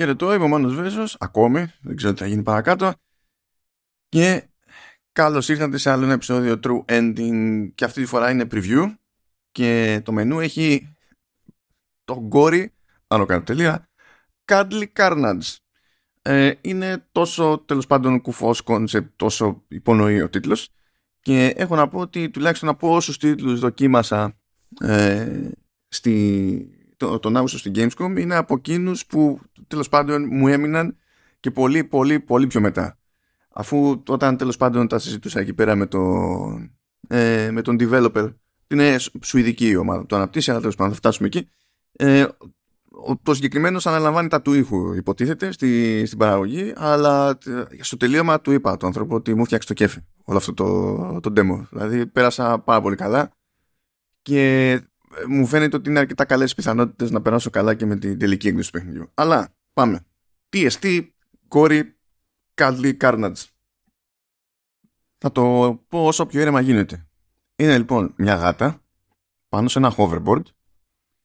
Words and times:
Χαιρετώ, 0.00 0.34
είμαι 0.34 0.44
ο 0.44 0.48
Μάνος 0.48 0.74
Βέζος, 0.74 1.16
ακόμη, 1.20 1.72
δεν 1.80 1.96
ξέρω 1.96 2.12
τι 2.12 2.18
θα 2.18 2.26
γίνει 2.26 2.42
παρακάτω. 2.42 2.92
Και 4.08 4.48
καλώς 5.12 5.48
ήρθατε 5.48 5.78
σε 5.78 5.90
άλλο 5.90 6.04
ένα 6.04 6.12
επεισόδιο 6.12 6.60
True 6.62 6.84
Ending 6.84 7.68
και 7.74 7.84
αυτή 7.84 8.00
τη 8.00 8.06
φορά 8.06 8.30
είναι 8.30 8.46
preview 8.50 8.94
και 9.52 10.00
το 10.04 10.12
μενού 10.12 10.40
έχει 10.40 10.96
το 12.04 12.20
Gori, 12.20 12.74
άνω 13.06 13.26
κάτω 13.26 13.44
τελεία, 13.44 13.88
Cuddly 14.44 14.86
Carnage. 14.92 15.56
Ε, 16.22 16.52
είναι 16.60 17.08
τόσο 17.12 17.64
τέλος 17.66 17.86
πάντων 17.86 18.20
κουφός 18.20 18.60
concept, 18.60 19.12
όσο 19.16 19.64
υπονοεί 19.68 20.22
ο 20.22 20.28
τίτλος 20.28 20.68
και 21.20 21.46
έχω 21.56 21.76
να 21.76 21.88
πω 21.88 21.98
ότι 21.98 22.30
τουλάχιστον 22.30 22.68
από 22.68 22.94
όσους 22.94 23.18
τίτλους 23.18 23.60
δοκίμασα 23.60 24.38
ε, 24.80 25.50
στη, 25.88 26.79
το, 27.00 27.18
τον 27.18 27.36
Αύγουστο 27.36 27.58
στην 27.58 27.72
Gamescom 27.76 28.18
είναι 28.18 28.34
από 28.34 28.54
εκείνους 28.54 29.06
που 29.06 29.40
τέλος 29.66 29.88
πάντων 29.88 30.28
μου 30.30 30.48
έμειναν 30.48 30.96
και 31.40 31.50
πολύ 31.50 31.84
πολύ 31.84 32.20
πολύ 32.20 32.46
πιο 32.46 32.60
μετά. 32.60 32.98
Αφού 33.52 34.02
όταν 34.08 34.36
τέλος 34.36 34.56
πάντων 34.56 34.88
τα 34.88 34.98
συζητούσα 34.98 35.40
εκεί 35.40 35.54
πέρα 35.54 35.74
με, 35.74 35.86
το, 35.86 36.00
ε, 37.08 37.50
με 37.50 37.62
τον 37.62 37.76
developer 37.80 38.34
είναι 38.66 38.96
σουηδική 39.22 39.68
η 39.68 39.76
ομάδα, 39.76 40.06
το 40.06 40.16
αναπτύσσει 40.16 40.50
αλλά 40.50 40.60
τέλος 40.60 40.74
πάντων 40.74 40.92
θα 40.92 40.98
φτάσουμε 40.98 41.26
εκεί 41.26 41.48
ε, 41.92 42.26
το 43.22 43.34
συγκεκριμένο 43.34 43.80
αναλαμβάνει 43.84 44.28
τα 44.28 44.42
του 44.42 44.52
ήχου 44.52 44.92
υποτίθεται 44.92 45.52
στη, 45.52 46.02
στην 46.06 46.18
παραγωγή 46.18 46.72
αλλά 46.76 47.38
στο 47.80 47.96
τελείωμα 47.96 48.40
του 48.40 48.52
είπα 48.52 48.76
το 48.76 48.86
άνθρωπο 48.86 49.14
ότι 49.14 49.34
μου 49.34 49.44
φτιάξει 49.44 49.68
το 49.68 49.74
κέφι 49.74 50.00
όλο 50.24 50.38
αυτό 50.38 50.54
το, 50.54 51.20
το 51.20 51.32
demo 51.36 51.66
δηλαδή 51.70 52.06
πέρασα 52.06 52.58
πάρα 52.58 52.80
πολύ 52.80 52.96
καλά 52.96 53.30
και 54.22 54.80
μου 55.28 55.46
φαίνεται 55.46 55.76
ότι 55.76 55.90
είναι 55.90 55.98
αρκετά 55.98 56.24
καλές 56.24 56.54
πιθανότητες 56.54 57.10
να 57.10 57.22
περάσω 57.22 57.50
καλά 57.50 57.74
και 57.74 57.86
με 57.86 57.96
την 57.96 58.18
τελική 58.18 58.48
έκδοση 58.48 58.72
του 58.72 58.78
παιχνιδιού. 58.78 59.10
Αλλά 59.14 59.54
πάμε. 59.72 60.06
TST 60.50 61.08
Cory 61.48 61.82
Cuddly 62.54 62.96
Carnage. 62.96 63.44
Θα 65.18 65.32
το 65.32 65.42
πω 65.88 66.06
όσο 66.06 66.26
πιο 66.26 66.40
ήρεμα 66.40 66.60
γίνεται. 66.60 67.06
Είναι 67.56 67.78
λοιπόν 67.78 68.14
μια 68.16 68.34
γάτα 68.34 68.82
πάνω 69.48 69.68
σε 69.68 69.78
ένα 69.78 69.94
hoverboard 69.96 70.42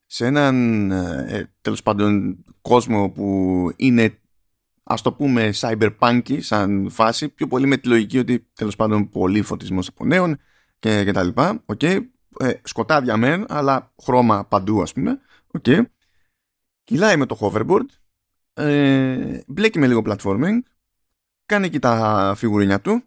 σε 0.05 0.25
έναν 0.25 0.91
ε, 0.91 1.53
τέλος 1.61 1.83
πάντων 1.83 2.37
κόσμο 2.61 3.09
που 3.09 3.71
είναι 3.75 4.19
ας 4.83 5.01
το 5.01 5.13
πούμε 5.13 5.49
cyberpunk 5.55 6.37
σαν 6.39 6.89
φάση 6.89 7.29
πιο 7.29 7.47
πολύ 7.47 7.67
με 7.67 7.77
τη 7.77 7.87
λογική 7.87 8.17
ότι 8.17 8.47
τέλος 8.53 8.75
πάντων 8.75 9.09
πολύ 9.09 9.41
φωτισμός 9.41 9.87
από 9.87 10.05
νέων 10.05 10.39
και, 10.79 11.03
και 11.03 11.11
τα 11.11 11.23
λοιπά 11.23 11.63
okay 11.65 11.99
ε, 12.39 12.53
σκοτάδια 12.63 13.17
μεν, 13.17 13.45
αλλά 13.49 13.93
χρώμα 14.03 14.45
παντού 14.45 14.81
ας 14.81 14.93
πούμε. 14.93 15.19
Okay. 15.61 15.85
Κυλάει 16.83 17.17
με 17.17 17.25
το 17.25 17.37
hoverboard, 17.41 17.85
ε, 18.53 19.39
μπλέκει 19.47 19.79
με 19.79 19.87
λίγο 19.87 20.01
platforming, 20.05 20.59
κάνει 21.45 21.69
και 21.69 21.79
τα 21.79 22.33
φιγουρίνια 22.37 22.81
του 22.81 23.03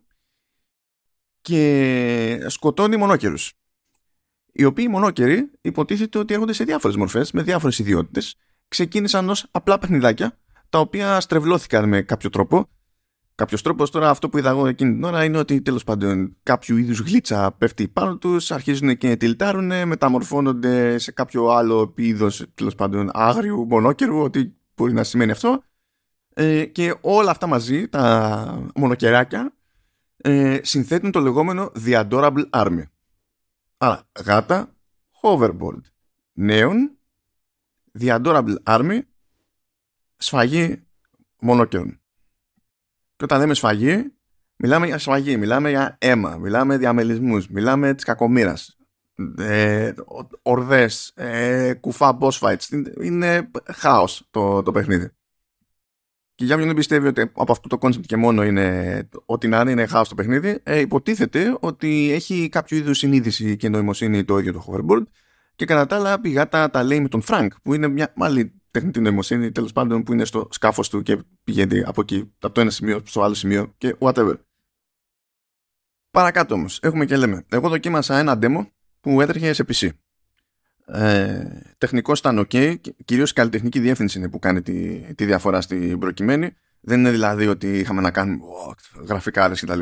και 1.40 2.44
σκοτώνει 2.46 2.96
μονόκερους. 2.96 3.52
Οι 4.52 4.64
οποίοι 4.64 4.86
μονόκεροι 4.90 5.50
υποτίθεται 5.60 6.18
ότι 6.18 6.34
έρχονται 6.34 6.52
σε 6.52 6.64
διάφορες 6.64 6.96
μορφές, 6.96 7.32
με 7.32 7.42
διάφορες 7.42 7.78
ιδιότητες. 7.78 8.36
Ξεκίνησαν 8.68 9.28
ως 9.28 9.46
απλά 9.50 9.78
παιχνιδάκια, 9.78 10.38
τα 10.68 10.78
οποία 10.78 11.20
στρεβλώθηκαν 11.20 11.88
με 11.88 12.02
κάποιο 12.02 12.30
τρόπο 12.30 12.68
κάποιος 13.38 13.62
τρόπος. 13.62 13.90
Τώρα 13.90 14.10
αυτό 14.10 14.28
που 14.28 14.38
είδα 14.38 14.50
εγώ 14.50 14.66
εκείνη 14.66 14.92
την 14.92 15.04
ώρα 15.04 15.24
είναι 15.24 15.38
ότι 15.38 15.62
τέλος 15.62 15.84
πάντων 15.84 16.36
κάποιο 16.42 16.76
είδους 16.76 17.00
γλίτσα 17.00 17.52
πέφτει 17.52 17.88
πάνω 17.88 18.16
τους, 18.16 18.50
αρχίζουν 18.50 18.96
και 18.96 19.16
τυλτάρουν, 19.16 19.86
μεταμορφώνονται 19.86 20.98
σε 20.98 21.12
κάποιο 21.12 21.48
άλλο 21.48 21.94
είδο 21.96 22.28
τέλος 22.54 22.74
πάντων 22.74 23.10
άγριου, 23.12 23.66
μονόκερου, 23.68 24.18
ό,τι 24.18 24.50
μπορεί 24.74 24.92
να 24.92 25.04
σημαίνει 25.04 25.30
αυτό. 25.30 25.62
Ε, 26.34 26.64
και 26.64 26.94
όλα 27.00 27.30
αυτά 27.30 27.46
μαζί, 27.46 27.88
τα 27.88 28.70
μονοκεράκια, 28.74 29.52
ε, 30.16 30.58
συνθέτουν 30.62 31.10
το 31.10 31.20
λεγόμενο 31.20 31.72
The 31.86 32.08
Adorable 32.08 32.50
Army. 32.50 32.82
Άρα, 33.78 34.02
γάτα, 34.24 34.74
hoverboard, 35.22 35.82
νέων, 36.32 36.98
The 37.98 38.20
Adorable 38.20 38.54
Army, 38.64 38.98
σφαγή 40.16 40.82
μονόκερων. 41.40 42.00
Και 43.18 43.24
όταν 43.24 43.38
λέμε 43.38 43.54
σφαγή, 43.54 44.12
μιλάμε 44.56 44.86
για 44.86 44.98
σφαγή, 44.98 45.36
μιλάμε 45.36 45.70
για 45.70 45.96
αίμα, 46.00 46.36
μιλάμε 46.36 46.68
για 46.68 46.78
διαμελισμούς, 46.78 47.48
μιλάμε 47.48 47.94
της 47.94 48.04
κακομήρας, 48.04 48.76
ε, 49.38 49.92
ορδές, 50.42 51.12
ε, 51.14 51.74
κουφά 51.80 52.18
boss 52.20 52.30
fights. 52.30 52.82
Είναι 53.02 53.50
χάος 53.74 54.26
το, 54.30 54.62
το 54.62 54.72
παιχνίδι. 54.72 55.10
Και 56.34 56.44
για 56.44 56.54
ποιον 56.54 56.66
δεν 56.66 56.76
πιστεύει 56.76 57.06
ότι 57.06 57.20
από 57.20 57.52
αυτό 57.52 57.68
το 57.68 57.78
concept 57.80 58.06
και 58.06 58.16
μόνο 58.16 58.44
είναι 58.44 59.08
ότι 59.24 59.48
να 59.48 59.60
είναι 59.60 59.86
χάος 59.86 60.08
το 60.08 60.14
παιχνίδι, 60.14 60.60
ε, 60.62 60.78
υποτίθεται 60.78 61.56
ότι 61.60 62.10
έχει 62.12 62.48
κάποιο 62.48 62.76
είδους 62.76 62.98
συνείδηση 62.98 63.56
και 63.56 63.68
νοημοσύνη 63.68 64.24
το 64.24 64.38
ίδιο 64.38 64.52
το 64.52 64.64
hoverboard 64.66 65.02
και 65.56 65.64
κατά 65.64 65.86
τα 65.86 65.96
άλλα 65.96 66.20
πηγά 66.20 66.48
τα, 66.48 66.70
τα 66.70 66.82
λέει 66.82 67.00
με 67.00 67.08
τον 67.08 67.22
Frank 67.26 67.48
που 67.62 67.74
είναι 67.74 67.88
μια 67.88 68.12
άλλη 68.16 68.57
τεχνητή 68.78 69.00
νοημοσύνη 69.00 69.52
τέλος 69.52 69.72
πάντων 69.72 70.02
που 70.02 70.12
είναι 70.12 70.24
στο 70.24 70.48
σκάφος 70.50 70.88
του 70.88 71.02
και 71.02 71.18
πηγαίνει 71.44 71.82
από 71.86 72.00
εκεί, 72.00 72.32
από 72.40 72.54
το 72.54 72.60
ένα 72.60 72.70
σημείο 72.70 73.00
στο 73.04 73.22
άλλο 73.22 73.34
σημείο 73.34 73.74
και 73.78 73.96
whatever. 73.98 74.34
Παρακάτω 76.10 76.54
όμως, 76.54 76.78
έχουμε 76.82 77.04
και 77.04 77.16
λέμε. 77.16 77.44
Εγώ 77.48 77.68
δοκίμασα 77.68 78.18
ένα 78.18 78.38
demo 78.42 78.66
που 79.00 79.20
έτρεχε 79.20 79.52
σε 79.52 79.64
PC. 79.68 79.88
Ε, 80.86 81.44
Τεχνικός 81.78 82.18
ήταν 82.18 82.46
ok, 82.50 82.76
κυρίως 83.04 83.30
η 83.30 83.34
καλλιτεχνική 83.34 83.80
διεύθυνση 83.80 84.18
είναι 84.18 84.28
που 84.28 84.38
κάνει 84.38 84.62
τη, 84.62 84.98
τη 85.14 85.24
διαφορά 85.24 85.60
στην 85.60 85.98
προκειμένη. 85.98 86.52
Δεν 86.80 86.98
είναι 86.98 87.10
δηλαδή 87.10 87.46
ότι 87.46 87.78
είχαμε 87.78 88.00
να 88.00 88.10
κάνουμε 88.10 88.44
oh, 88.68 89.04
γραφικά 89.06 89.48
κτλ. 89.48 89.80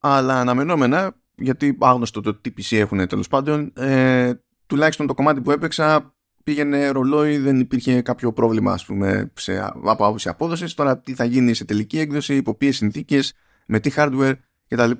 Αλλά 0.00 0.40
αναμενόμενα, 0.40 1.16
γιατί 1.34 1.76
άγνωστο 1.80 2.20
το 2.20 2.34
τι 2.34 2.52
PC 2.56 2.76
έχουν 2.76 3.06
τέλος 3.06 3.28
πάντων, 3.28 3.72
ε, 3.76 4.32
τουλάχιστον 4.66 5.06
το 5.06 5.14
κομμάτι 5.14 5.40
που 5.40 5.50
έπαιξα 5.50 6.14
πήγαινε 6.42 6.88
ρολόι, 6.88 7.38
δεν 7.38 7.60
υπήρχε 7.60 8.02
κάποιο 8.02 8.32
πρόβλημα 8.32 8.72
ας 8.72 8.84
πούμε, 8.84 9.30
σε, 9.34 9.58
από 9.64 10.06
άποψη 10.06 10.28
απόδοσης. 10.28 10.74
Τώρα 10.74 10.98
τι 10.98 11.14
θα 11.14 11.24
γίνει 11.24 11.54
σε 11.54 11.64
τελική 11.64 11.98
έκδοση, 11.98 12.36
υπό 12.36 12.54
ποιες 12.54 12.76
συνθήκες, 12.76 13.34
με 13.66 13.80
τι 13.80 13.90
hardware 13.96 14.34
κτλ. 14.68 14.90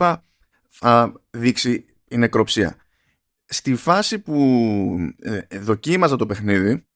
Θα 0.68 1.12
δείξει 1.30 1.84
η 2.08 2.16
νεκροψία. 2.16 2.76
Στη 3.44 3.74
φάση 3.74 4.18
που 4.18 4.34
ε, 5.20 5.58
δοκίμαζα 5.58 6.16
το 6.16 6.26
παιχνίδι, 6.26 6.86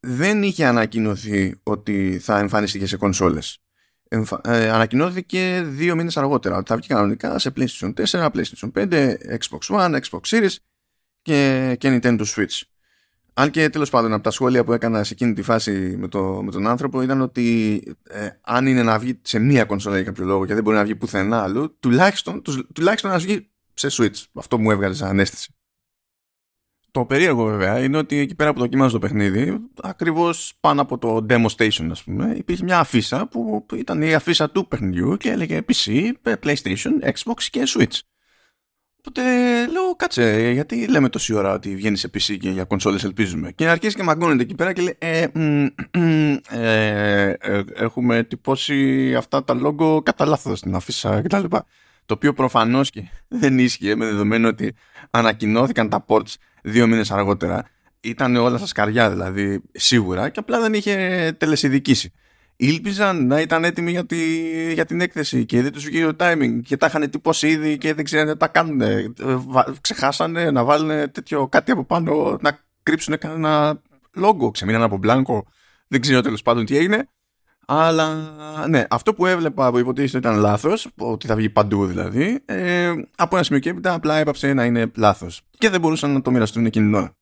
δεν 0.00 0.42
είχε 0.42 0.64
ανακοινωθεί 0.64 1.54
ότι 1.62 2.18
θα 2.18 2.38
εμφανιστεί 2.38 2.86
σε 2.86 2.96
κονσόλες. 2.96 3.58
Εμφα... 4.08 4.40
Ε, 4.44 4.70
ανακοινώθηκε 4.70 5.62
δύο 5.66 5.94
μήνες 5.94 6.16
αργότερα 6.16 6.56
ότι 6.56 6.68
θα 6.68 6.76
βγει 6.76 6.86
κανονικά 6.86 7.38
σε 7.38 7.52
PlayStation 7.56 7.92
4, 7.94 8.30
PlayStation 8.30 8.72
5, 8.74 9.14
Xbox 9.38 9.76
One, 9.76 10.00
Xbox 10.00 10.20
Series 10.26 10.54
και, 11.22 11.74
και 11.78 11.98
Nintendo 12.00 12.24
Switch. 12.24 12.62
Αν 13.36 13.50
και 13.50 13.68
τέλος 13.68 13.90
πάντων 13.90 14.12
από 14.12 14.22
τα 14.22 14.30
σχόλια 14.30 14.64
που 14.64 14.72
έκανα 14.72 15.04
σε 15.04 15.12
εκείνη 15.12 15.32
τη 15.32 15.42
φάση 15.42 15.96
με, 15.98 16.08
το, 16.08 16.42
με 16.42 16.50
τον 16.50 16.66
άνθρωπο 16.66 17.02
ήταν 17.02 17.20
ότι 17.20 17.76
ε, 18.02 18.28
αν 18.40 18.66
είναι 18.66 18.82
να 18.82 18.98
βγει 18.98 19.18
σε 19.22 19.38
μία 19.38 19.64
κονσόλα 19.64 19.96
για 19.96 20.04
κάποιο 20.04 20.24
λόγο 20.24 20.46
και 20.46 20.54
δεν 20.54 20.62
μπορεί 20.62 20.76
να 20.76 20.84
βγει 20.84 20.96
πουθενά 20.96 21.42
αλλού, 21.42 21.76
τουλάχιστον, 21.80 22.42
τουλάχιστον 22.74 23.10
να 23.10 23.18
βγει 23.18 23.50
σε 23.74 23.88
Switch. 23.90 24.24
Αυτό 24.32 24.58
μου 24.58 24.70
έβγαλε 24.70 24.94
σαν 24.94 25.08
ανέστηση. 25.08 25.54
Το 26.90 27.04
περίεργο 27.04 27.44
βέβαια 27.44 27.78
είναι 27.82 27.96
ότι 27.96 28.18
εκεί 28.18 28.34
πέρα 28.34 28.52
που 28.52 28.58
δοκιμάζω 28.58 28.92
το 28.92 28.98
παιχνίδι, 28.98 29.58
ακριβώς 29.82 30.56
πάνω 30.60 30.82
από 30.82 30.98
το 30.98 31.26
demo 31.28 31.46
station, 31.56 31.88
ας 31.90 32.04
πούμε, 32.04 32.34
υπήρχε 32.36 32.64
μια 32.64 32.78
αφίσα 32.78 33.26
που 33.26 33.66
ήταν 33.74 34.02
η 34.02 34.14
αφίσα 34.14 34.50
του 34.50 34.68
παιχνιδιού 34.68 35.16
και 35.16 35.30
έλεγε 35.30 35.64
PC, 35.68 36.12
PlayStation, 36.22 37.02
Xbox 37.02 37.42
και 37.50 37.62
Switch. 37.66 37.98
Οπότε 39.06 39.22
λέω, 39.66 39.94
κάτσε, 39.96 40.50
γιατί 40.52 40.86
λέμε 40.88 41.08
τόση 41.08 41.34
ώρα 41.34 41.52
ότι 41.52 41.76
βγαίνεις 41.76 42.00
σε 42.00 42.10
PC 42.14 42.36
και 42.40 42.50
για 42.50 42.64
κονσόλες 42.64 43.04
ελπίζουμε. 43.04 43.52
Και 43.52 43.68
αρχίζει 43.68 43.94
και 43.94 44.02
μαγκώνεται 44.02 44.42
εκεί 44.42 44.54
πέρα 44.54 44.72
και 44.72 44.82
λέει, 44.82 44.96
ε, 44.98 45.26
ε, 46.50 47.34
ε, 47.38 47.62
έχουμε 47.74 48.22
τυπώσει 48.22 49.14
αυτά 49.14 49.44
τα 49.44 49.54
λόγο 49.54 50.02
κατά 50.02 50.26
λάθος 50.26 50.58
στην 50.58 50.74
αφίσα 50.74 51.22
κτλ. 51.22 51.44
Το 52.06 52.14
οποίο 52.14 52.32
προφανώς 52.32 52.90
και 52.90 53.02
δεν 53.28 53.58
ίσχυε 53.58 53.96
με 53.96 54.04
δεδομένο 54.04 54.48
ότι 54.48 54.74
ανακοινώθηκαν 55.10 55.88
τα 55.88 56.04
ports 56.08 56.34
δύο 56.62 56.86
μήνες 56.86 57.10
αργότερα. 57.10 57.68
Ήταν 58.00 58.36
όλα 58.36 58.56
στα 58.56 58.66
σκαριά 58.66 59.10
δηλαδή 59.10 59.62
σίγουρα 59.72 60.28
και 60.28 60.38
απλά 60.40 60.60
δεν 60.60 60.74
είχε 60.74 61.34
τελεσυδικήσει 61.38 62.12
ήλπιζαν 62.56 63.26
να 63.26 63.40
ήταν 63.40 63.64
έτοιμοι 63.64 63.90
για, 63.90 64.06
τη, 64.06 64.16
για 64.72 64.84
την 64.84 65.00
έκθεση 65.00 65.44
και 65.44 65.62
δεν 65.62 65.72
τους 65.72 65.84
βγήκε 65.84 66.04
το 66.04 66.16
timing 66.18 66.60
και 66.64 66.76
τα 66.76 66.86
είχαν 66.86 67.10
τυπώσει 67.10 67.48
ήδη 67.48 67.78
και 67.78 67.94
δεν 67.94 68.04
ξέρουν 68.04 68.38
τα 68.38 68.48
κάνουν. 68.48 68.80
Ε, 68.80 69.12
ξεχάσανε 69.80 70.50
να 70.50 70.64
βάλουν 70.64 70.88
τέτοιο 70.88 71.48
κάτι 71.48 71.70
από 71.70 71.84
πάνω, 71.84 72.38
να 72.40 72.58
κρύψουν 72.82 73.18
κανένα 73.18 73.80
λόγο. 74.14 74.50
Ξεμείναν 74.50 74.82
από 74.82 74.96
μπλάνκο. 74.96 75.46
Δεν 75.88 76.00
ξέρω 76.00 76.20
τέλος 76.20 76.42
πάντων 76.42 76.64
τι 76.64 76.76
έγινε. 76.76 77.08
Αλλά 77.66 78.66
ναι, 78.68 78.84
αυτό 78.90 79.14
που 79.14 79.26
έβλεπα 79.26 79.70
που 79.70 79.78
υποτίθεται 79.78 80.18
ήταν 80.18 80.40
λάθος, 80.40 80.88
ότι 80.96 81.26
θα 81.26 81.34
βγει 81.34 81.50
παντού 81.50 81.86
δηλαδή, 81.86 82.40
ε, 82.44 82.92
από 83.16 83.36
ένα 83.36 83.44
σημείο 83.44 83.60
και 83.60 83.70
έπειτα 83.70 83.94
απλά 83.94 84.16
έπαψε 84.16 84.52
να 84.52 84.64
είναι 84.64 84.90
λάθος. 84.96 85.42
Και 85.58 85.70
δεν 85.70 85.80
μπορούσαν 85.80 86.12
να 86.12 86.22
το 86.22 86.30
μοιραστούν 86.30 86.66
εκείνη 86.66 86.84
την 86.86 86.94
ώρα. 86.94 87.16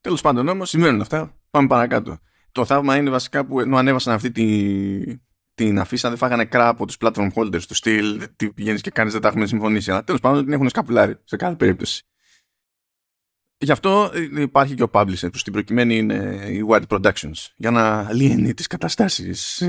Τέλος 0.00 0.20
πάντων 0.20 0.48
όμως, 0.48 0.68
σημαίνουν 0.68 1.00
αυτά. 1.00 1.34
Πάμε 1.50 1.66
παρακάτω. 1.66 2.18
Το 2.52 2.64
θαύμα 2.64 2.96
είναι 2.96 3.10
βασικά 3.10 3.46
που 3.46 3.60
ενώ 3.60 3.76
ανέβασαν 3.76 4.14
αυτή 4.14 4.30
τη, 4.30 5.18
την 5.54 5.78
αφήσα, 5.78 6.08
δεν 6.08 6.18
φάγανε 6.18 6.44
κρά 6.44 6.68
από 6.68 6.86
τους 6.86 6.96
platform 7.00 7.28
holders 7.34 7.62
του 7.62 7.74
στυλ. 7.74 8.28
Τι 8.36 8.52
πηγαίνεις 8.52 8.80
και 8.80 8.90
κάνεις, 8.90 9.12
δεν 9.12 9.22
τα 9.22 9.28
έχουμε 9.28 9.46
συμφωνήσει. 9.46 9.90
Αλλά 9.90 10.04
τέλος 10.04 10.20
πάντων 10.20 10.44
την 10.44 10.52
έχουν 10.52 10.68
σκαπουλάρει 10.68 11.16
σε 11.24 11.36
κάθε 11.36 11.54
περίπτωση. 11.54 12.02
Γι' 13.60 13.72
αυτό 13.72 14.10
υπάρχει 14.36 14.74
και 14.74 14.82
ο 14.82 14.90
publisher 14.92 15.28
που 15.32 15.38
στην 15.38 15.52
προκειμένη 15.52 15.96
είναι 15.96 16.46
η 16.48 16.66
White 16.68 16.86
Productions 16.88 17.46
για 17.56 17.70
να 17.70 18.12
λύνει 18.12 18.54
τις 18.54 18.66
καταστάσεις 18.66 19.62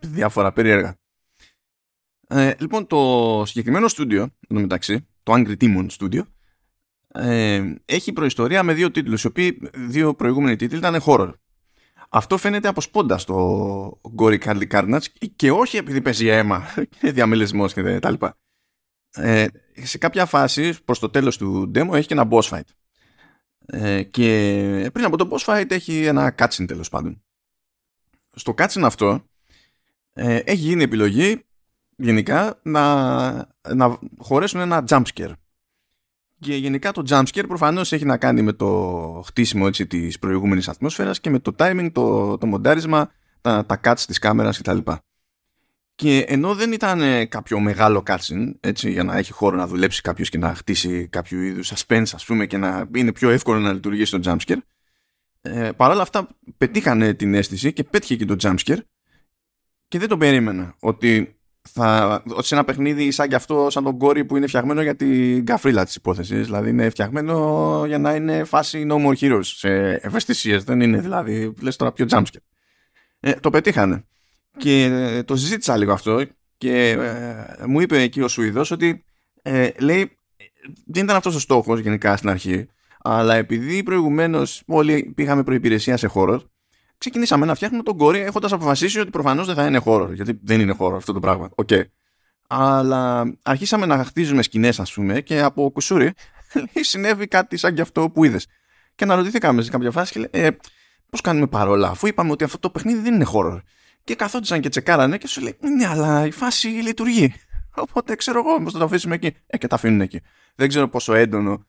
διάφορα 0.00 0.52
περίεργα. 0.52 0.98
Ε, 2.28 2.54
λοιπόν 2.58 2.86
το 2.86 3.42
συγκεκριμένο 3.46 3.88
στούντιο, 3.88 4.36
εδώ 4.48 4.60
μεταξύ, 4.60 5.08
το 5.22 5.32
Angry 5.36 5.56
Demon 5.60 5.86
Studio, 5.98 6.22
ε, 7.08 7.74
έχει 7.84 8.12
προϊστορία 8.12 8.62
με 8.62 8.74
δύο 8.74 8.90
τίτλους, 8.90 9.22
οι 9.22 9.26
οποίοι 9.26 9.70
δύο 9.74 10.14
προηγούμενοι 10.14 10.56
τίτλοι 10.56 10.78
ήταν 10.78 11.02
horror. 11.04 11.32
Αυτό 12.12 12.36
φαίνεται 12.36 12.68
από 12.68 12.80
σπόντα 12.80 13.18
στο 13.18 14.00
Gory 14.18 14.38
Candy 14.38 14.68
Carnage 14.70 15.04
και 15.36 15.50
όχι 15.50 15.76
επειδή 15.76 16.00
παίζει 16.00 16.26
αίμα 16.26 16.74
και 17.00 17.12
διαμελισμός 17.12 17.72
και 17.72 17.98
τα 18.00 18.10
λοιπά. 18.10 18.38
Ε, 19.10 19.46
σε 19.72 19.98
κάποια 19.98 20.26
φάση 20.26 20.84
προς 20.84 20.98
το 20.98 21.10
τέλος 21.10 21.36
του 21.36 21.70
demo 21.74 21.92
έχει 21.92 22.06
και 22.06 22.14
ένα 22.14 22.28
boss 22.30 22.42
fight. 22.42 22.60
Ε, 23.66 24.02
και 24.02 24.90
πριν 24.92 25.04
από 25.04 25.16
το 25.16 25.28
boss 25.30 25.44
fight 25.44 25.70
έχει 25.70 26.04
ένα 26.04 26.34
cutscene 26.38 26.66
τέλος 26.66 26.88
πάντων. 26.88 27.22
Στο 28.34 28.54
cutscene 28.56 28.82
αυτό 28.82 29.24
ε, 30.12 30.36
έχει 30.36 30.62
γίνει 30.62 30.82
επιλογή 30.82 31.44
γενικά 31.96 32.60
να, 32.62 33.30
να 33.74 33.98
χωρέσουν 34.18 34.60
ένα 34.60 34.84
jump 34.88 35.02
scare. 35.14 35.32
Και 36.40 36.54
γενικά 36.56 36.92
το 36.92 37.02
jumpscare 37.08 37.44
προφανώς 37.48 37.92
έχει 37.92 38.04
να 38.04 38.16
κάνει 38.16 38.42
με 38.42 38.52
το 38.52 39.22
χτίσιμο 39.26 39.64
έτσι, 39.66 39.86
της 39.86 40.18
προηγούμενης 40.18 40.68
ατμόσφαιρας 40.68 41.20
και 41.20 41.30
με 41.30 41.38
το 41.38 41.54
timing, 41.58 41.90
το, 41.92 42.38
το 42.38 42.46
μοντάρισμα, 42.46 43.12
τα, 43.40 43.66
τα 43.66 43.80
cuts 43.84 44.00
της 44.06 44.18
κάμερας 44.18 44.58
κτλ. 44.58 44.78
Και 45.94 46.18
ενώ 46.18 46.54
δεν 46.54 46.72
ήταν 46.72 47.28
κάποιο 47.28 47.60
μεγάλο 47.60 48.02
cutscene, 48.06 48.52
έτσι, 48.60 48.90
για 48.90 49.04
να 49.04 49.16
έχει 49.16 49.32
χώρο 49.32 49.56
να 49.56 49.66
δουλέψει 49.66 50.00
κάποιος 50.00 50.28
και 50.28 50.38
να 50.38 50.54
χτίσει 50.54 51.08
κάποιο 51.08 51.42
είδους 51.42 51.72
suspense, 51.74 52.10
ας 52.12 52.24
πούμε, 52.24 52.46
και 52.46 52.56
να 52.56 52.88
είναι 52.94 53.12
πιο 53.12 53.30
εύκολο 53.30 53.58
να 53.58 53.72
λειτουργήσει 53.72 54.20
το 54.20 54.20
jumpscare, 54.24 54.58
ε, 55.40 55.70
παρόλα 55.76 56.02
αυτά 56.02 56.28
πετύχανε 56.58 57.14
την 57.14 57.34
αίσθηση 57.34 57.72
και 57.72 57.84
πέτυχε 57.84 58.16
και 58.16 58.24
το 58.24 58.36
jumpscare 58.42 58.78
και 59.88 59.98
δεν 59.98 60.08
το 60.08 60.16
περίμενα 60.16 60.74
ότι 60.80 61.39
θα, 61.68 62.22
ότι 62.26 62.46
σε 62.46 62.54
ένα 62.54 62.64
παιχνίδι 62.64 63.10
σαν 63.10 63.28
κι 63.28 63.34
αυτό, 63.34 63.70
σαν 63.70 63.84
τον 63.84 63.98
κόρη 63.98 64.24
που 64.24 64.36
είναι 64.36 64.46
φτιαγμένο 64.46 64.82
για 64.82 64.96
την 64.96 65.46
καφρίλα 65.46 65.84
της 65.84 65.94
υπόθεσης. 65.94 66.44
Δηλαδή 66.44 66.70
είναι 66.70 66.90
φτιαγμένο 66.90 67.84
για 67.86 67.98
να 67.98 68.14
είναι 68.14 68.44
φάση 68.44 68.86
no 68.90 68.94
more 68.94 69.16
heroes 69.20 69.40
σε 69.42 69.68
ευαισθησίες. 69.92 70.64
Δεν 70.64 70.80
είναι 70.80 71.00
δηλαδή, 71.00 71.52
λες 71.60 71.76
τώρα 71.76 71.92
πιο 71.92 72.06
jumpscare. 72.10 72.42
Ε, 73.20 73.32
το 73.32 73.50
πετύχανε. 73.50 74.04
Και 74.56 74.82
ε, 74.84 75.22
το 75.22 75.36
συζήτησα 75.36 75.76
λίγο 75.76 75.92
αυτό 75.92 76.24
και 76.58 76.90
ε, 76.90 77.66
μου 77.66 77.80
είπε 77.80 78.00
εκεί 78.00 78.20
ο 78.20 78.28
Σουηδός 78.28 78.70
ότι 78.70 79.04
ε, 79.42 79.68
λέει 79.78 80.18
δεν 80.86 81.04
ήταν 81.04 81.16
αυτός 81.16 81.34
ο 81.34 81.38
στόχος 81.38 81.80
γενικά 81.80 82.16
στην 82.16 82.28
αρχή 82.28 82.68
αλλά 83.02 83.34
επειδή 83.34 83.82
προηγουμένως 83.82 84.62
όλοι 84.66 85.12
πήγαμε 85.14 85.42
προπηρεσία 85.42 85.96
σε 85.96 86.06
χώρο 86.06 86.42
ξεκινήσαμε 87.00 87.46
να 87.46 87.54
φτιάχνουμε 87.54 87.82
τον 87.82 87.96
κόρη 87.96 88.18
έχοντας 88.18 88.52
αποφασίσει 88.52 89.00
ότι 89.00 89.10
προφανώς 89.10 89.46
δεν 89.46 89.54
θα 89.54 89.66
είναι 89.66 89.78
χώρο. 89.78 90.12
Γιατί 90.12 90.40
δεν 90.42 90.60
είναι 90.60 90.72
χώρο 90.72 90.96
αυτό 90.96 91.12
το 91.12 91.20
πράγμα. 91.20 91.48
Okay. 91.54 91.82
Αλλά 92.48 93.32
αρχίσαμε 93.42 93.86
να 93.86 94.04
χτίζουμε 94.04 94.42
σκηνές, 94.42 94.80
ας 94.80 94.92
πούμε, 94.92 95.20
και 95.20 95.40
από 95.40 95.70
κουσούρι 95.70 96.12
συνέβη 96.90 97.26
κάτι 97.26 97.56
σαν 97.56 97.74
και 97.74 97.80
αυτό 97.80 98.10
που 98.10 98.24
είδες. 98.24 98.46
Και 98.94 99.04
αναρωτήθηκαμε 99.04 99.62
σε 99.62 99.70
κάποια 99.70 99.90
φάση 99.90 100.12
και 100.12 100.18
λέει, 100.18 100.44
ε, 100.44 100.50
πώς 101.10 101.20
κάνουμε 101.20 101.46
παρόλα, 101.46 101.88
αφού 101.88 102.06
είπαμε 102.06 102.30
ότι 102.30 102.44
αυτό 102.44 102.58
το 102.58 102.70
παιχνίδι 102.70 103.00
δεν 103.00 103.14
είναι 103.14 103.24
χώρο. 103.24 103.62
Και 104.04 104.14
καθόντουσαν 104.14 104.60
και 104.60 104.68
τσεκάρανε 104.68 105.18
και 105.18 105.26
σου 105.26 105.40
λέει, 105.40 105.56
Ναι, 105.60 105.86
αλλά 105.86 106.26
η 106.26 106.30
φάση 106.30 106.68
λειτουργεί. 106.68 107.34
Οπότε 107.74 108.14
ξέρω 108.14 108.38
εγώ, 108.38 108.62
πώ 108.62 108.70
θα 108.70 108.78
το 108.78 108.84
αφήσουμε 108.84 109.14
εκεί. 109.14 109.36
Ε, 109.46 109.58
και 109.58 109.66
τα 109.66 109.74
αφήνουν 109.74 110.00
εκεί. 110.00 110.20
Δεν 110.54 110.68
ξέρω 110.68 110.88
πόσο 110.88 111.14
έντονο 111.14 111.66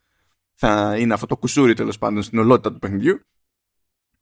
θα 0.54 0.96
είναι 0.98 1.14
αυτό 1.14 1.26
το 1.26 1.38
κουσούρι 1.38 1.74
τέλος 1.74 1.98
πάντων 1.98 2.24
στην 2.24 2.40
ολότητα 2.40 2.72
του 2.72 2.80
παιχνιδιού 2.80 3.22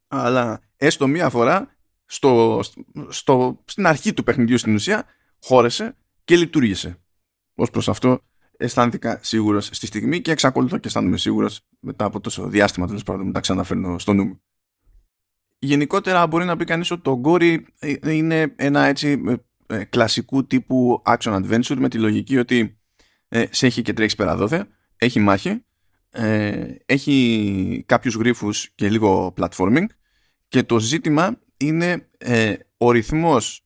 αλλά 0.10 0.62
έστω 0.78 1.08
μία 1.08 1.30
φορά 1.30 1.76
στο, 2.06 2.62
στο, 3.10 3.64
στην 3.66 3.86
αρχή 3.88 4.14
του 4.14 4.24
παιχνιδιού 4.24 4.58
στην 4.58 4.74
ουσία 4.74 5.06
χώρεσε 5.44 5.96
και 6.24 6.36
λειτουργήσε. 6.36 7.00
Ω 7.56 7.64
προς 7.64 7.90
αυτό 7.90 8.22
αισθάνθηκα 8.58 9.20
σίγουρος 9.22 9.66
στη 9.66 9.86
στιγμή 9.86 10.22
και 10.22 10.32
εξακολουθώ 10.32 10.78
και 10.78 10.88
αισθάνομαι 10.88 11.18
σίγουρος 11.18 11.62
μετά 11.80 12.06
από 12.06 12.20
τόσο 12.20 12.48
διάστημα 12.48 12.88
τέλος 12.88 13.04
πάντων 13.04 13.26
που 13.26 13.32
τα 13.32 13.40
ξαναφέρνω 13.40 14.00
στο 14.00 14.14
νου 14.14 14.26
μου. 14.26 14.42
Γενικότερα 15.60 16.28
μπορεί 16.28 16.46
να 16.46 16.58
πει 16.58 16.66
κανείς 16.66 16.92
ότι 16.92 17.02
το 17.02 17.22
Gory 17.24 17.58
είναι 18.06 18.54
ένα 18.56 18.86
έτσι 18.86 19.22
ε, 19.28 19.36
ε, 19.76 19.84
κλασικού 19.84 20.48
τύπου 20.48 21.02
action 21.06 21.44
adventure 21.44 21.76
με 21.78 21.90
τη 21.90 21.98
λογική 21.98 22.38
ότι 22.38 22.80
ε, 23.28 23.46
σε 23.50 23.66
έχει 23.66 23.82
και 23.82 23.94
τρέχει 23.94 24.16
πέρα 24.16 24.36
δόθε, 24.36 24.68
έχει 24.98 25.20
μάχη, 25.20 25.66
ε, 26.10 26.66
έχει 26.86 27.84
κάποιους 27.86 28.16
γρίφους 28.16 28.70
και 28.76 28.90
λίγο 28.90 29.34
platforming 29.38 29.86
και 30.50 30.63
το 30.63 30.80
ζήτημα 30.80 31.40
είναι 31.57 32.07
ε, 32.18 32.56
ο 32.78 32.92
ρυθμός 32.92 33.66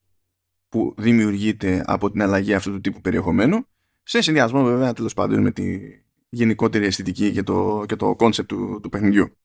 που 0.69 0.95
δημιουργείται 0.97 1.83
από 1.85 2.11
την 2.11 2.21
αλλαγή 2.21 2.53
αυτού 2.53 2.71
του 2.71 2.81
τύπου 2.81 3.01
περιεχομένου 3.01 3.67
σε 4.03 4.21
συνδυασμό 4.21 4.63
βέβαια 4.63 4.93
τέλος 4.93 5.13
πάντων 5.13 5.41
με 5.41 5.51
τη 5.51 5.79
γενικότερη 6.29 6.85
αισθητική 6.85 7.31
και 7.31 7.43
το, 7.43 7.83
και 7.87 7.95
το 7.95 8.15
concept 8.19 8.45
του, 8.45 8.79
του 8.81 8.89
παιχνιδιού. 8.89 9.37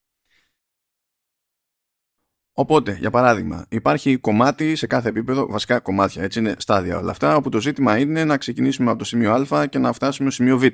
Οπότε, 2.53 2.97
για 3.01 3.11
παράδειγμα, 3.11 3.67
υπάρχει 3.69 4.17
κομμάτι 4.17 4.77
σε 4.77 4.87
κάθε 4.87 5.09
επίπεδο, 5.09 5.47
βασικά 5.47 5.81
κομμάτια, 5.81 6.23
έτσι 6.23 6.39
είναι 6.39 6.55
στάδια 6.59 6.99
όλα 6.99 7.11
αυτά, 7.11 7.37
όπου 7.37 7.49
το 7.49 7.61
ζήτημα 7.61 7.99
είναι 7.99 8.25
να 8.25 8.37
ξεκινήσουμε 8.37 8.91
από 8.91 8.99
το 8.99 9.05
σημείο 9.05 9.33
Α 9.33 9.67
και 9.67 9.79
να 9.79 9.93
φτάσουμε 9.93 10.31
στο 10.31 10.43
σημείο 10.45 10.59
Β. 10.59 10.65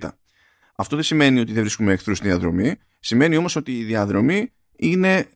Αυτό 0.75 0.97
δεν 0.97 1.05
σημαίνει 1.05 1.41
ότι 1.41 1.53
δεν 1.53 1.61
βρίσκουμε 1.61 1.93
εχθρούς 1.93 2.19
στη 2.19 2.27
διαδρομή, 2.27 2.77
σημαίνει 2.99 3.37
όμως 3.37 3.57
ότι 3.57 3.79
η 3.79 3.85
διαδρομή 3.85 4.53
είναι 4.77 5.29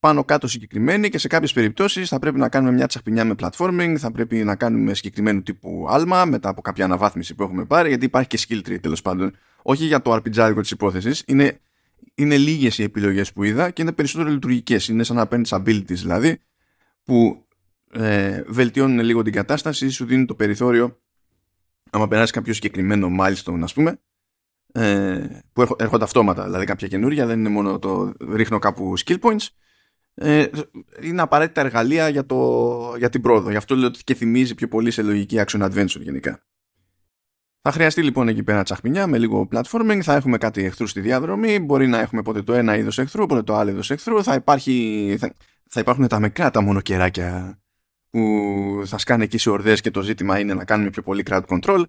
πάνω 0.00 0.24
κάτω 0.24 0.48
συγκεκριμένη 0.48 1.08
και 1.08 1.18
σε 1.18 1.28
κάποιες 1.28 1.52
περιπτώσεις 1.52 2.08
θα 2.08 2.18
πρέπει 2.18 2.38
να 2.38 2.48
κάνουμε 2.48 2.72
μια 2.72 2.86
τσαχπινιά 2.86 3.24
με 3.24 3.34
platforming, 3.38 3.94
θα 3.98 4.10
πρέπει 4.10 4.44
να 4.44 4.56
κάνουμε 4.56 4.94
συγκεκριμένου 4.94 5.42
τύπου 5.42 5.86
άλμα 5.88 6.24
μετά 6.24 6.48
από 6.48 6.60
κάποια 6.60 6.84
αναβάθμιση 6.84 7.34
που 7.34 7.42
έχουμε 7.42 7.64
πάρει 7.64 7.88
γιατί 7.88 8.04
υπάρχει 8.04 8.28
και 8.28 8.38
skill 8.48 8.68
tree 8.68 8.80
τέλος 8.80 9.02
πάντων. 9.02 9.36
Όχι 9.62 9.84
για 9.84 10.02
το 10.02 10.14
RPG 10.14 10.54
της 10.60 10.70
υπόθεσης, 10.70 11.22
είναι, 11.26 11.60
είναι 12.14 12.36
λίγες 12.36 12.78
οι 12.78 12.82
επιλογές 12.82 13.32
που 13.32 13.42
είδα 13.42 13.70
και 13.70 13.82
είναι 13.82 13.92
περισσότερο 13.92 14.30
λειτουργικές. 14.30 14.88
Είναι 14.88 15.02
σαν 15.02 15.16
να 15.16 15.26
παίρνει 15.26 15.48
abilities 15.50 15.82
δηλαδή 15.84 16.40
που 17.04 17.46
ε, 17.92 18.42
βελτιώνουν 18.46 19.00
λίγο 19.00 19.22
την 19.22 19.32
κατάσταση, 19.32 19.88
σου 19.88 20.04
δίνουν 20.04 20.26
το 20.26 20.34
περιθώριο 20.34 20.98
άμα 21.90 22.08
περάσει 22.08 22.32
κάποιο 22.32 22.52
συγκεκριμένο 22.52 23.08
milestone 23.20 23.60
ας 23.62 23.72
πούμε 23.72 24.00
ε, 24.72 25.26
που 25.52 25.66
έρχονται 25.78 26.04
αυτόματα, 26.04 26.44
δηλαδή 26.44 26.64
κάποια 26.64 26.88
καινούρια, 26.88 27.26
δεν 27.26 27.38
είναι 27.38 27.48
μόνο 27.48 27.78
το 27.78 28.12
ρίχνω 28.32 28.58
κάπου 28.58 28.94
skill 29.04 29.18
points 29.20 29.46
ε, 30.20 30.46
είναι 31.00 31.22
απαραίτητα 31.22 31.60
εργαλεία 31.60 32.08
για, 32.08 32.26
το, 32.26 32.94
για 32.98 33.08
την 33.08 33.20
πρόοδο. 33.20 33.50
Γι' 33.50 33.56
αυτό 33.56 33.76
λέω 33.76 33.86
ότι 33.86 34.04
και 34.04 34.14
θυμίζει 34.14 34.54
πιο 34.54 34.68
πολύ 34.68 34.90
σε 34.90 35.02
λογική 35.02 35.42
action 35.46 35.62
adventure 35.62 36.00
γενικά. 36.00 36.42
Θα 37.60 37.72
χρειαστεί 37.72 38.02
λοιπόν 38.02 38.28
εκεί 38.28 38.42
πέρα 38.42 38.62
τσαχπινιά 38.62 39.06
με 39.06 39.18
λίγο 39.18 39.48
platforming, 39.52 40.00
θα 40.02 40.14
έχουμε 40.14 40.38
κάτι 40.38 40.64
εχθρού 40.64 40.86
στη 40.86 41.00
διαδρομή, 41.00 41.58
μπορεί 41.58 41.86
να 41.86 41.98
έχουμε 41.98 42.22
πότε 42.22 42.42
το 42.42 42.52
ένα 42.52 42.76
είδος 42.76 42.98
εχθρού, 42.98 43.26
πότε 43.26 43.42
το 43.42 43.54
άλλο 43.54 43.70
είδος 43.70 43.90
εχθρού, 43.90 44.22
θα, 44.22 44.34
υπάρχει, 44.34 45.16
θα, 45.18 45.32
θα 45.70 45.80
υπάρχουν 45.80 46.08
τα 46.08 46.20
μικρά 46.20 46.50
τα 46.50 46.60
μονοκεράκια 46.60 47.58
που 48.10 48.82
θα 48.84 48.98
σκάνε 48.98 49.24
εκεί 49.24 49.38
σε 49.38 49.50
ορδές 49.50 49.80
και 49.80 49.90
το 49.90 50.02
ζήτημα 50.02 50.38
είναι 50.38 50.54
να 50.54 50.64
κάνουμε 50.64 50.90
πιο 50.90 51.02
πολύ 51.02 51.22
crowd 51.30 51.42
control. 51.46 51.82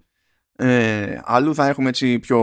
Ε, 0.56 1.20
αλλού 1.24 1.54
θα 1.54 1.66
έχουμε 1.68 1.88
έτσι 1.88 2.18
πιο 2.18 2.40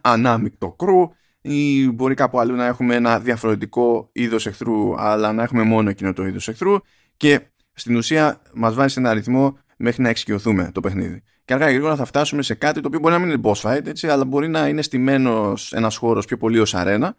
ανάμεικτο 0.00 0.76
crew 0.78 1.08
ή 1.42 1.90
μπορεί 1.90 2.14
κάπου 2.14 2.40
αλλού 2.40 2.54
να 2.54 2.66
έχουμε 2.66 2.94
ένα 2.94 3.18
διαφορετικό 3.18 4.08
είδος 4.12 4.46
εχθρού, 4.46 5.00
αλλά 5.00 5.32
να 5.32 5.42
έχουμε 5.42 5.62
μόνο 5.62 5.90
εκείνο 5.90 6.12
το 6.12 6.26
είδος 6.26 6.48
εχθρού 6.48 6.76
και 7.16 7.40
στην 7.72 7.96
ουσία 7.96 8.42
μας 8.54 8.74
βάζει 8.74 8.92
σε 8.92 9.00
ένα 9.00 9.10
αριθμό 9.10 9.58
μέχρι 9.76 10.02
να 10.02 10.08
εξοικειωθούμε 10.08 10.70
το 10.74 10.80
παιχνίδι. 10.80 11.22
Και 11.44 11.52
αργά 11.52 11.68
γρήγορα 11.68 11.96
θα 11.96 12.04
φτάσουμε 12.04 12.42
σε 12.42 12.54
κάτι 12.54 12.80
το 12.80 12.86
οποίο 12.86 13.00
μπορεί 13.00 13.14
να 13.14 13.20
μην 13.20 13.30
είναι 13.30 13.40
boss 13.44 13.60
fight, 13.60 13.86
έτσι, 13.86 14.08
αλλά 14.08 14.24
μπορεί 14.24 14.48
να 14.48 14.68
είναι 14.68 14.82
στημένος 14.82 15.72
ένας 15.72 15.96
χώρος 15.96 16.26
πιο 16.26 16.36
πολύ 16.36 16.58
ως 16.58 16.74
αρένα. 16.74 17.16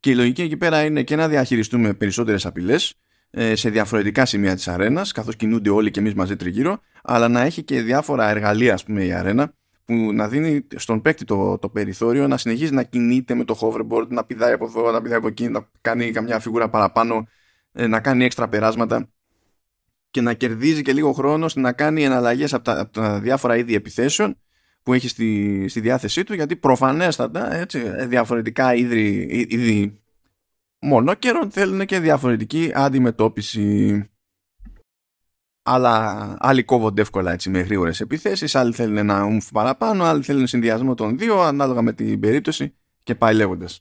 Και 0.00 0.10
η 0.10 0.14
λογική 0.14 0.42
εκεί 0.42 0.56
πέρα 0.56 0.84
είναι 0.84 1.02
και 1.02 1.16
να 1.16 1.28
διαχειριστούμε 1.28 1.92
περισσότερες 1.94 2.46
απειλές 2.46 2.94
ε, 3.30 3.54
σε 3.54 3.70
διαφορετικά 3.70 4.24
σημεία 4.24 4.54
της 4.54 4.68
αρένας, 4.68 5.12
καθώς 5.12 5.36
κινούνται 5.36 5.70
όλοι 5.70 5.90
και 5.90 6.00
εμείς 6.00 6.14
μαζί 6.14 6.36
τριγύρω, 6.36 6.80
αλλά 7.02 7.28
να 7.28 7.40
έχει 7.40 7.62
και 7.62 7.82
διάφορα 7.82 8.28
εργαλεία, 8.28 8.74
ας 8.74 8.84
πούμε, 8.84 9.04
η 9.04 9.12
αρένα, 9.12 9.54
που 9.92 10.12
να 10.12 10.28
δίνει 10.28 10.66
στον 10.76 11.02
παίκτη 11.02 11.24
το, 11.24 11.58
το 11.58 11.68
περιθώριο 11.68 12.28
να 12.28 12.36
συνεχίζει 12.36 12.72
να 12.72 12.82
κινείται 12.82 13.34
με 13.34 13.44
το 13.44 13.58
hoverboard, 13.60 14.06
να 14.08 14.24
πηδάει 14.24 14.52
από 14.52 14.64
εδώ, 14.64 14.90
να 14.90 15.02
πηδάει 15.02 15.18
από 15.18 15.26
εκεί, 15.26 15.48
να 15.48 15.68
κάνει 15.80 16.10
καμιά 16.10 16.40
φιγούρα 16.40 16.68
παραπάνω, 16.68 17.26
ε, 17.72 17.86
να 17.86 18.00
κάνει 18.00 18.24
έξτρα 18.24 18.48
περάσματα 18.48 19.08
και 20.10 20.20
να 20.20 20.34
κερδίζει 20.34 20.82
και 20.82 20.92
λίγο 20.92 21.12
χρόνο 21.12 21.46
να 21.54 21.72
κάνει 21.72 22.04
εναλλαγές 22.04 22.54
από 22.54 22.64
τα, 22.64 22.80
από 22.80 22.92
τα 22.92 23.20
διάφορα 23.20 23.56
είδη 23.56 23.74
επιθέσεων 23.74 24.36
που 24.82 24.92
έχει 24.92 25.08
στη, 25.08 25.64
στη 25.68 25.80
διάθεσή 25.80 26.24
του 26.24 26.34
γιατί 26.34 26.56
προφανέστατα 26.56 27.54
έτσι, 27.54 28.06
διαφορετικά 28.06 28.74
είδη, 28.74 29.26
είδη 29.30 30.02
μονόκερον 30.78 31.50
θέλουν 31.50 31.86
και 31.86 31.98
διαφορετική 31.98 32.70
αντιμετώπιση. 32.74 34.06
Αλλά 35.62 36.36
άλλοι 36.38 36.62
κόβονται 36.64 37.00
εύκολα 37.00 37.32
έτσι 37.32 37.50
με 37.50 37.60
γρήγορες 37.60 38.00
επιθέσεις, 38.00 38.54
άλλοι 38.54 38.72
θέλουν 38.72 38.96
ένα 38.96 39.24
ουμφ 39.24 39.50
παραπάνω, 39.52 40.04
άλλοι 40.04 40.22
θέλουν 40.22 40.46
συνδυασμό 40.46 40.94
των 40.94 41.18
δύο, 41.18 41.40
ανάλογα 41.40 41.82
με 41.82 41.92
την 41.92 42.20
περίπτωση 42.20 42.74
και 43.02 43.14
πάει 43.14 43.34
λέγοντας. 43.34 43.80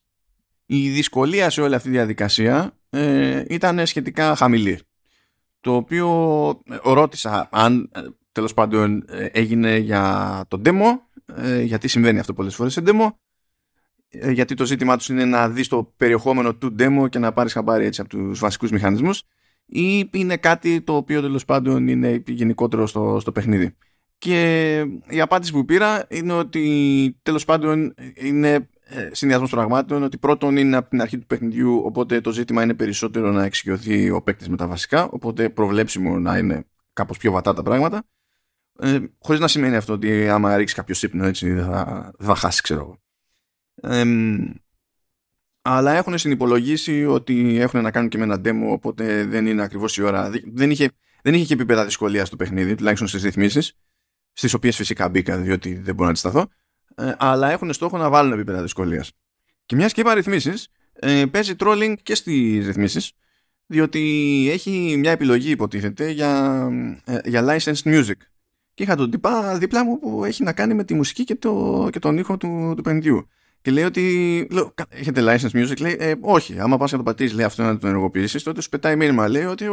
Η 0.65 0.89
δυσκολία 0.89 1.49
σε 1.49 1.61
όλη 1.61 1.75
αυτή 1.75 1.87
τη 1.87 1.93
διαδικασία 1.93 2.77
ε, 2.89 3.43
ήταν 3.47 3.85
σχετικά 3.85 4.35
χαμηλή. 4.35 4.79
Το 5.59 5.75
οποίο 5.75 6.09
ε, 6.69 6.77
ρώτησα 6.83 7.49
αν 7.51 7.89
ε, 7.95 8.01
τέλος 8.31 8.53
πάντων 8.53 9.05
ε, 9.07 9.25
έγινε 9.25 9.77
για 9.77 10.45
το 10.47 10.61
demo, 10.65 10.99
γιατί 11.63 11.87
συμβαίνει 11.87 12.19
αυτό 12.19 12.33
πολλές 12.33 12.55
φορές 12.55 12.73
σε 12.73 12.81
demo, 12.85 13.09
γιατί 14.31 14.53
το 14.55 14.65
ζήτημά 14.65 14.97
τους 14.97 15.09
είναι 15.09 15.25
να 15.25 15.49
δεις 15.49 15.67
το 15.67 15.93
περιεχόμενο 15.97 16.55
του 16.55 16.75
demo 16.79 17.09
και 17.09 17.19
να 17.19 17.31
πάρεις 17.31 17.53
χαμπάρι 17.53 17.85
έτσι 17.85 18.01
από 18.01 18.09
τους 18.09 18.39
βασικούς 18.39 18.71
μηχανισμούς 18.71 19.23
ή 19.73 20.09
είναι 20.11 20.37
κάτι 20.37 20.81
το 20.81 20.95
οποίο 20.95 21.21
τέλος 21.21 21.45
πάντων 21.45 21.87
είναι 21.87 22.23
γενικότερο 22.27 22.87
στο, 22.87 23.17
στο 23.19 23.31
παιχνίδι. 23.31 23.75
Και 24.17 24.79
η 25.07 25.21
απάντηση 25.21 25.51
που 25.51 25.65
πήρα 25.65 26.05
είναι 26.09 26.33
ότι 26.33 27.19
τέλος 27.21 27.45
πάντων 27.45 27.93
είναι 28.13 28.69
ε, 28.83 29.09
συνδυασμός 29.11 29.49
πραγμάτων. 29.49 30.03
Ότι 30.03 30.17
πρώτον 30.17 30.57
είναι 30.57 30.77
από 30.77 30.89
την 30.89 31.01
αρχή 31.01 31.17
του 31.17 31.25
παιχνιδιού, 31.25 31.81
οπότε 31.85 32.21
το 32.21 32.31
ζήτημα 32.31 32.63
είναι 32.63 32.73
περισσότερο 32.73 33.31
να 33.31 33.43
εξοικειωθεί 33.43 34.09
ο 34.09 34.21
παίκτης 34.21 34.49
με 34.49 34.57
τα 34.57 34.67
βασικά. 34.67 35.03
Οπότε 35.09 35.49
προβλέψιμο 35.49 36.19
να 36.19 36.37
είναι 36.37 36.65
κάπως 36.93 37.17
πιο 37.17 37.31
βατά 37.31 37.53
τα 37.53 37.63
πράγματα. 37.63 38.03
Ε, 38.79 38.99
Χωρίς 39.19 39.41
να 39.41 39.47
σημαίνει 39.47 39.75
αυτό 39.75 39.93
ότι 39.93 40.29
άμα 40.29 40.57
ρίξει 40.57 40.75
κάποιο 40.75 40.95
ύπνο 41.01 41.25
έτσι 41.25 41.51
δεν 41.51 41.65
θα, 41.65 42.11
θα 42.19 42.35
χάσει, 42.35 42.61
ξέρω 42.61 42.79
εγώ. 42.79 42.97
Ε, 43.95 44.03
αλλά 45.61 45.93
έχουν 45.93 46.17
συνυπολογίσει 46.17 47.05
ότι 47.05 47.59
έχουν 47.59 47.81
να 47.81 47.91
κάνουν 47.91 48.09
και 48.09 48.17
με 48.17 48.23
ένα 48.23 48.41
demo, 48.45 48.71
οπότε 48.71 49.25
δεν 49.25 49.45
είναι 49.45 49.61
ακριβώς 49.61 49.97
η 49.97 50.01
ώρα. 50.01 50.31
Δεν 50.53 50.71
είχε, 50.71 50.91
δεν 51.21 51.33
είχε 51.33 51.45
και 51.45 51.53
επίπεδα 51.53 51.85
δυσκολίας 51.85 52.27
στο 52.27 52.35
παιχνίδι, 52.35 52.75
τουλάχιστον 52.75 53.07
στις 53.07 53.23
ρυθμίσεις, 53.23 53.73
στις 54.33 54.53
οποίες 54.53 54.75
φυσικά 54.75 55.09
μπήκα, 55.09 55.37
διότι 55.37 55.73
δεν 55.73 55.93
μπορώ 55.93 56.03
να 56.03 56.09
αντισταθώ. 56.09 56.47
Ε, 56.95 57.13
αλλά 57.17 57.51
έχουν 57.51 57.73
στόχο 57.73 57.97
να 57.97 58.09
βάλουν 58.09 58.31
επίπεδα 58.31 58.61
δυσκολίας. 58.61 59.11
Και 59.65 59.75
μιας 59.75 59.93
και 59.93 60.01
είπα 60.01 60.13
ρυθμίσεις, 60.13 60.67
ε, 60.93 61.25
παίζει 61.25 61.53
trolling 61.59 61.93
και 62.03 62.15
στις 62.15 62.65
ρυθμίσεις, 62.65 63.11
διότι 63.65 63.99
έχει 64.51 64.95
μια 64.97 65.11
επιλογή, 65.11 65.51
υποτίθεται, 65.51 66.09
για, 66.09 66.67
ε, 67.05 67.17
για 67.25 67.45
licensed 67.45 67.83
music. 67.83 68.17
Και 68.73 68.83
είχα 68.83 68.95
τον 68.95 69.11
τυπά 69.11 69.57
δίπλα 69.57 69.85
μου 69.85 69.99
που 69.99 70.25
έχει 70.25 70.43
να 70.43 70.53
κάνει 70.53 70.73
με 70.73 70.83
τη 70.83 70.93
μουσική 70.93 71.23
και, 71.23 71.35
το, 71.35 71.87
και 71.91 71.99
τον 71.99 72.17
ήχο 72.17 72.37
του, 72.37 72.73
του 72.75 72.81
παιχνιδιού. 72.81 73.27
Και 73.61 73.71
λέει 73.71 73.83
ότι. 73.83 74.47
Λέω, 74.51 74.73
έχετε 74.89 75.21
license 75.23 75.51
music, 75.51 75.79
λέει, 75.79 75.97
ε, 75.99 76.13
όχι. 76.21 76.59
Άμα 76.59 76.77
πας 76.77 76.91
να 76.91 76.97
το 76.97 77.03
πατήσεις, 77.03 77.35
λέει 77.35 77.45
αυτό 77.45 77.63
να 77.63 77.77
το 77.77 77.87
ενεργοποιήσεις, 77.87 78.43
τότε 78.43 78.61
σου 78.61 78.69
πετάει 78.69 78.95
μήνυμα. 78.95 79.27
Λέει 79.27 79.43
ότι 79.43 79.67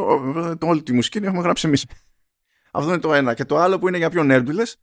όλη 0.60 0.82
τη 0.82 0.92
μουσική 0.92 1.18
την 1.18 1.28
έχουμε 1.28 1.42
γράψει 1.42 1.66
εμείς. 1.66 1.86
αυτό 2.72 2.88
είναι 2.88 2.98
το 2.98 3.14
ένα. 3.14 3.34
Και 3.34 3.44
το 3.44 3.56
άλλο 3.58 3.78
που 3.78 3.88
είναι 3.88 3.96
για 3.96 4.10
πιο 4.10 4.22
νέρντουλες 4.22 4.76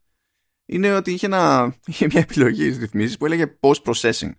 είναι 0.66 0.96
ότι 0.96 1.12
είχε, 1.12 1.26
ένα, 1.26 1.74
είχε 1.88 2.06
μια 2.06 2.20
επιλογή 2.20 2.66
στις 2.66 2.78
ρυθμίσεις 2.78 3.18
που 3.18 3.26
έλεγε 3.26 3.58
post 3.60 3.82
processing. 3.84 4.32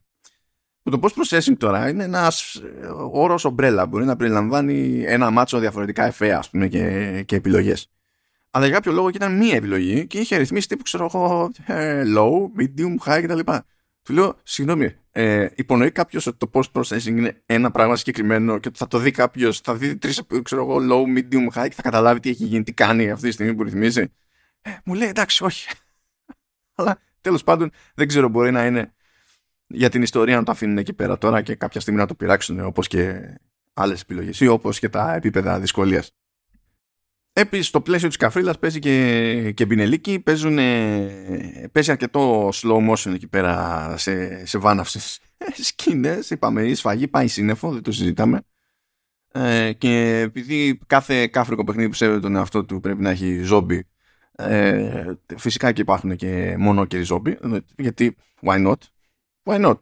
Που 0.83 0.91
το 0.91 1.01
post 1.03 1.23
processing 1.23 1.57
τώρα 1.59 1.89
είναι 1.89 2.05
ένας 2.05 2.63
όρος 3.11 3.45
ομπρέλα. 3.45 3.87
Μπορεί 3.87 4.05
να 4.05 4.17
περιλαμβάνει 4.17 5.05
ένα 5.07 5.31
μάτσο 5.31 5.59
διαφορετικά 5.59 6.05
εφέ, 6.05 6.33
ας 6.33 6.51
πούμε, 6.51 6.69
και, 6.69 7.23
και 7.27 7.37
επιλογές. 7.37 7.91
Αλλά 8.51 8.67
για 8.67 8.75
κάποιο 8.75 8.93
λόγο 8.93 9.09
ήταν 9.09 9.37
μία 9.37 9.55
επιλογή 9.55 10.07
και 10.07 10.19
είχε 10.19 10.37
ρυθμίσει 10.37 10.69
τύπου, 10.69 10.83
ξέρω 10.83 11.05
εγώ, 11.05 11.51
ε, 11.67 12.03
low, 12.17 12.61
medium, 12.61 12.95
high 13.07 13.23
κτλ. 13.23 13.39
Του 14.07 14.13
λέω, 14.13 14.37
συγγνώμη, 14.43 14.95
ε, 15.13 15.49
υπονοεί 15.55 15.91
κάποιος 15.91 16.27
ότι 16.27 16.37
το 16.37 16.51
post 16.53 16.73
processing 16.73 17.07
είναι 17.07 17.43
ένα 17.47 17.71
πράγμα 17.71 17.97
συγκεκριμένο 17.97 18.59
και 18.59 18.71
θα 18.75 18.87
το 18.87 18.99
δει 18.99 19.11
κάποιος, 19.11 19.61
θα 19.61 19.75
δει 19.75 19.97
τρεις, 19.97 20.23
ξέρω 20.43 20.63
εγώ, 20.63 20.79
low, 20.81 21.19
medium, 21.19 21.61
high 21.61 21.69
και 21.69 21.75
θα 21.75 21.83
καταλάβει 21.83 22.21
τι 22.21 22.31
έχει 22.31 22.45
γίνει, 22.45 22.63
τι 22.63 22.73
κάνει 22.73 23.11
αυτή 23.11 23.27
τη 23.27 23.33
στιγμή 23.33 23.55
που 23.55 23.63
ρυθμίζει. 23.63 24.13
Ε, 24.63 24.71
μου 24.85 24.95
λέει, 24.95 25.09
εντάξει, 25.09 25.45
όχι. 25.45 25.69
Αλλά 26.75 26.99
τέλος 27.21 27.45
πάντων 27.45 27.71
δεν 27.95 28.09
ξέρω, 28.09 28.29
μπορεί 28.29 28.51
να 28.51 28.67
είναι 28.67 28.95
για 29.67 29.89
την 29.89 30.03
ιστορία 30.03 30.37
να 30.37 30.43
το 30.43 30.51
αφήνουν 30.51 30.79
εκεί 30.79 30.93
πέρα 30.93 31.19
τώρα 31.19 31.43
και 31.43 31.55
κάποια 31.55 31.81
στιγμή 31.81 32.01
να 32.01 32.07
το 32.07 32.15
πειράξουν 32.15 32.61
όπως 32.61 32.87
και 32.87 33.35
άλλες 33.75 34.01
επιλογές 34.01 34.41
ή 34.41 34.47
όπως 34.47 34.79
και 34.79 34.89
τα 34.89 35.15
επίπεδα 35.15 35.61
δυσκολίας. 35.61 36.15
Επίση, 37.39 37.63
στο 37.63 37.81
πλαίσιο 37.81 38.09
της 38.09 38.17
καφρίλας 38.17 38.59
παίζει 38.59 38.79
και, 38.79 39.53
και 39.53 39.67
μπινελίκι. 39.67 40.21
Παίζουν, 40.21 40.57
παίζει 41.73 41.91
αρκετό 41.91 42.49
slow 42.49 42.91
motion 42.91 43.13
εκεί 43.15 43.27
πέρα 43.27 43.95
σε, 43.97 44.47
σε 44.47 44.59
βάναυσες 44.59 45.21
σκηνές. 45.69 46.31
Είπαμε, 46.31 46.63
η 46.63 46.75
σφαγή 46.75 47.09
πάει 47.09 47.29
σύννεφο, 47.29 47.73
δεν 47.73 47.83
το 47.83 47.93
συζητάμε. 47.93 48.43
Ε, 49.33 49.73
και 49.73 50.19
επειδή 50.19 50.81
κάθε 50.87 51.27
κάφρικο 51.27 51.65
παιχνίδι 51.65 51.89
που 51.89 51.95
σέβεται 51.95 52.21
τον 52.21 52.37
εαυτό 52.37 52.65
του 52.65 52.81
πρέπει 52.81 53.03
να 53.03 53.11
έχει 53.11 53.39
ζόμπι, 53.43 53.87
ε, 54.33 55.13
φυσικά 55.37 55.73
και 55.73 55.81
υπάρχουν 55.81 56.17
και 56.17 56.57
μόνο 56.59 56.85
και 56.85 57.03
ζόμπι. 57.03 57.39
Γιατί, 57.77 58.17
why 58.43 58.67
not? 58.67 58.81
Why 59.45 59.67
not? 59.67 59.79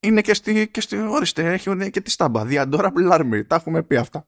Είναι 0.00 0.20
και 0.20 0.34
στη, 0.34 0.68
και 0.68 0.80
στη 0.80 0.96
ορίστε, 0.96 1.52
έχει 1.52 1.90
και 1.90 2.00
τη 2.00 2.10
στάμπα. 2.10 2.44
The 2.48 2.70
Adorable 2.70 3.12
Army. 3.12 3.46
Τα 3.46 3.54
έχουμε 3.54 3.82
πει 3.82 3.96
αυτά 3.96 4.26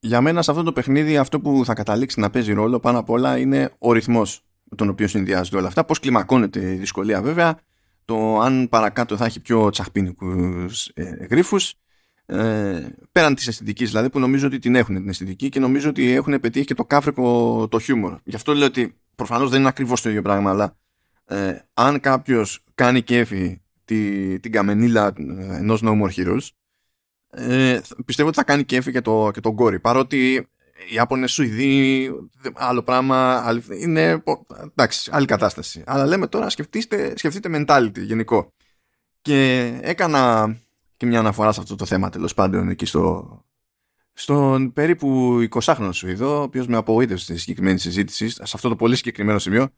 για 0.00 0.20
μένα 0.20 0.42
σε 0.42 0.50
αυτό 0.50 0.62
το 0.62 0.72
παιχνίδι 0.72 1.16
αυτό 1.16 1.40
που 1.40 1.62
θα 1.64 1.74
καταλήξει 1.74 2.20
να 2.20 2.30
παίζει 2.30 2.52
ρόλο 2.52 2.80
πάνω 2.80 2.98
απ' 2.98 3.10
όλα 3.10 3.38
είναι 3.38 3.70
ο 3.78 3.92
ρυθμός 3.92 4.44
με 4.70 4.76
τον 4.76 4.88
οποίο 4.88 5.08
συνδυάζονται 5.08 5.56
όλα 5.56 5.66
αυτά. 5.66 5.84
Πώς 5.84 5.98
κλιμακώνεται 5.98 6.72
η 6.72 6.76
δυσκολία 6.76 7.22
βέβαια, 7.22 7.58
το 8.04 8.40
αν 8.40 8.68
παρακάτω 8.68 9.16
θα 9.16 9.24
έχει 9.24 9.40
πιο 9.40 9.70
τσαχπίνικους 9.70 10.86
ε, 10.94 11.26
γρίφους, 11.30 11.74
ε, 12.26 12.86
πέραν 13.12 13.34
της 13.34 13.46
αισθητικής 13.46 13.88
δηλαδή 13.88 14.10
που 14.10 14.18
νομίζω 14.18 14.46
ότι 14.46 14.58
την 14.58 14.74
έχουν 14.74 14.94
την 14.94 15.08
αισθητική 15.08 15.48
και 15.48 15.60
νομίζω 15.60 15.88
ότι 15.88 16.10
έχουν 16.10 16.40
πετύχει 16.40 16.64
και 16.64 16.74
το 16.74 16.84
κάφρικο 16.84 17.68
το 17.70 17.78
χιούμορ. 17.78 18.18
Γι' 18.24 18.36
αυτό 18.36 18.54
λέω 18.54 18.66
ότι 18.66 18.96
προφανώς 19.14 19.50
δεν 19.50 19.58
είναι 19.60 19.68
ακριβώς 19.68 20.02
το 20.02 20.08
ίδιο 20.08 20.22
πράγμα 20.22 20.50
αλλά 20.50 20.76
ε, 21.24 21.58
αν 21.74 22.00
κάποιος 22.00 22.64
κάνει 22.74 23.02
κέφι 23.02 23.60
τη, 23.84 24.40
την 24.40 24.52
καμενίλα 24.52 25.12
ενός 25.50 25.82
No 25.84 26.02
More 26.02 26.10
Heroes 26.16 26.48
ε, 27.30 27.80
πιστεύω 28.04 28.28
ότι 28.28 28.38
θα 28.38 28.44
κάνει 28.44 28.64
κέφι 28.64 28.92
και, 28.92 29.00
το, 29.00 29.30
και 29.32 29.40
τον 29.40 29.54
κόρη. 29.54 29.80
Παρότι 29.80 30.34
οι 30.88 30.94
Ιάπωνες 30.94 31.32
Σουηδοί, 31.32 32.10
άλλο 32.54 32.82
πράγμα, 32.82 33.44
είναι 33.80 34.22
εντάξει, 34.66 35.10
άλλη 35.12 35.26
κατάσταση. 35.26 35.82
Αλλά 35.86 36.06
λέμε 36.06 36.26
τώρα 36.26 36.50
σκεφτείτε, 36.50 37.12
σκεφτείτε 37.16 37.48
mentality 37.52 37.98
γενικό. 37.98 38.52
Και 39.22 39.70
έκανα 39.82 40.54
και 40.96 41.06
μια 41.06 41.18
αναφορά 41.18 41.52
σε 41.52 41.60
αυτό 41.60 41.74
το 41.74 41.84
θέμα 41.84 42.10
τέλος 42.10 42.34
πάντων 42.34 42.68
εκεί 42.68 42.84
στο, 42.84 43.28
στον 44.12 44.72
περίπου 44.72 45.38
20χρονο 45.50 45.88
Σουηδό, 45.92 46.38
ο 46.38 46.42
οποίος 46.42 46.66
με 46.66 46.76
απογοήτευσε 46.76 47.24
στη 47.24 47.38
συγκεκριμένη 47.38 47.78
συζήτηση, 47.78 48.28
σε 48.28 48.42
αυτό 48.42 48.68
το 48.68 48.76
πολύ 48.76 48.96
συγκεκριμένο 48.96 49.38
σημείο, 49.38 49.68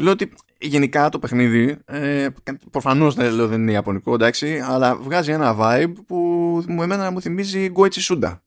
Λέω 0.00 0.12
ότι 0.12 0.32
γενικά 0.58 1.08
το 1.08 1.18
παιχνίδι, 1.18 1.78
ε, 1.84 2.28
προφανώς 2.70 3.14
δεν 3.14 3.32
λέω 3.32 3.48
δεν 3.48 3.60
είναι 3.60 3.72
ιαπωνικό, 3.72 4.14
εντάξει, 4.14 4.60
αλλά 4.60 4.96
βγάζει 4.96 5.32
ένα 5.32 5.56
vibe 5.58 5.92
που 6.06 6.16
μου 6.68 6.82
εμένα 6.82 7.10
μου 7.10 7.20
θυμίζει 7.20 7.72
Goichi 7.74 8.00
Suda. 8.00 8.38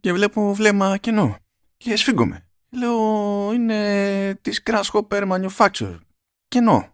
Και 0.00 0.12
βλέπω 0.12 0.54
βλέμμα 0.54 0.96
κενό. 0.96 1.36
Και 1.76 1.96
σφίγγομαι. 1.96 2.46
Λέω 2.70 3.52
είναι 3.52 4.38
της 4.42 4.62
Crash 4.64 4.90
Hopper 4.92 5.28
Manufacture. 5.30 5.98
Κενό. 6.48 6.88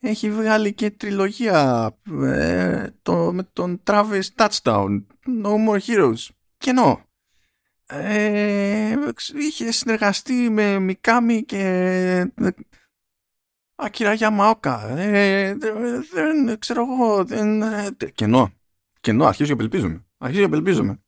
Έχει 0.00 0.30
βγάλει 0.30 0.72
και 0.72 0.90
τριλογία 0.90 1.90
ε, 2.22 2.86
το, 3.02 3.32
με 3.32 3.42
τον 3.52 3.82
Travis 3.86 4.22
Touchdown. 4.36 5.02
No 5.42 5.68
More 5.68 5.78
Heroes. 5.86 6.28
Κενό 6.58 7.07
ε, 7.90 8.94
είχε 9.34 9.72
συνεργαστεί 9.72 10.50
με 10.50 10.78
Μικάμι 10.78 11.44
και 11.44 12.32
Ακυρά 13.74 14.12
Γιαμαόκα. 14.12 14.88
Ε, 14.88 15.54
δεν 16.12 16.58
ξέρω 16.58 16.82
εγώ. 16.82 17.24
Δεν, 17.24 17.62
κενό. 18.14 18.52
Κενό, 19.00 19.24
αρχίζω 19.24 19.46
και 19.46 19.52
απελπίζομαι. 19.52 20.06
Αρχίζω 20.18 20.40
και 20.40 20.46
απελπίζομαι. 20.46 21.02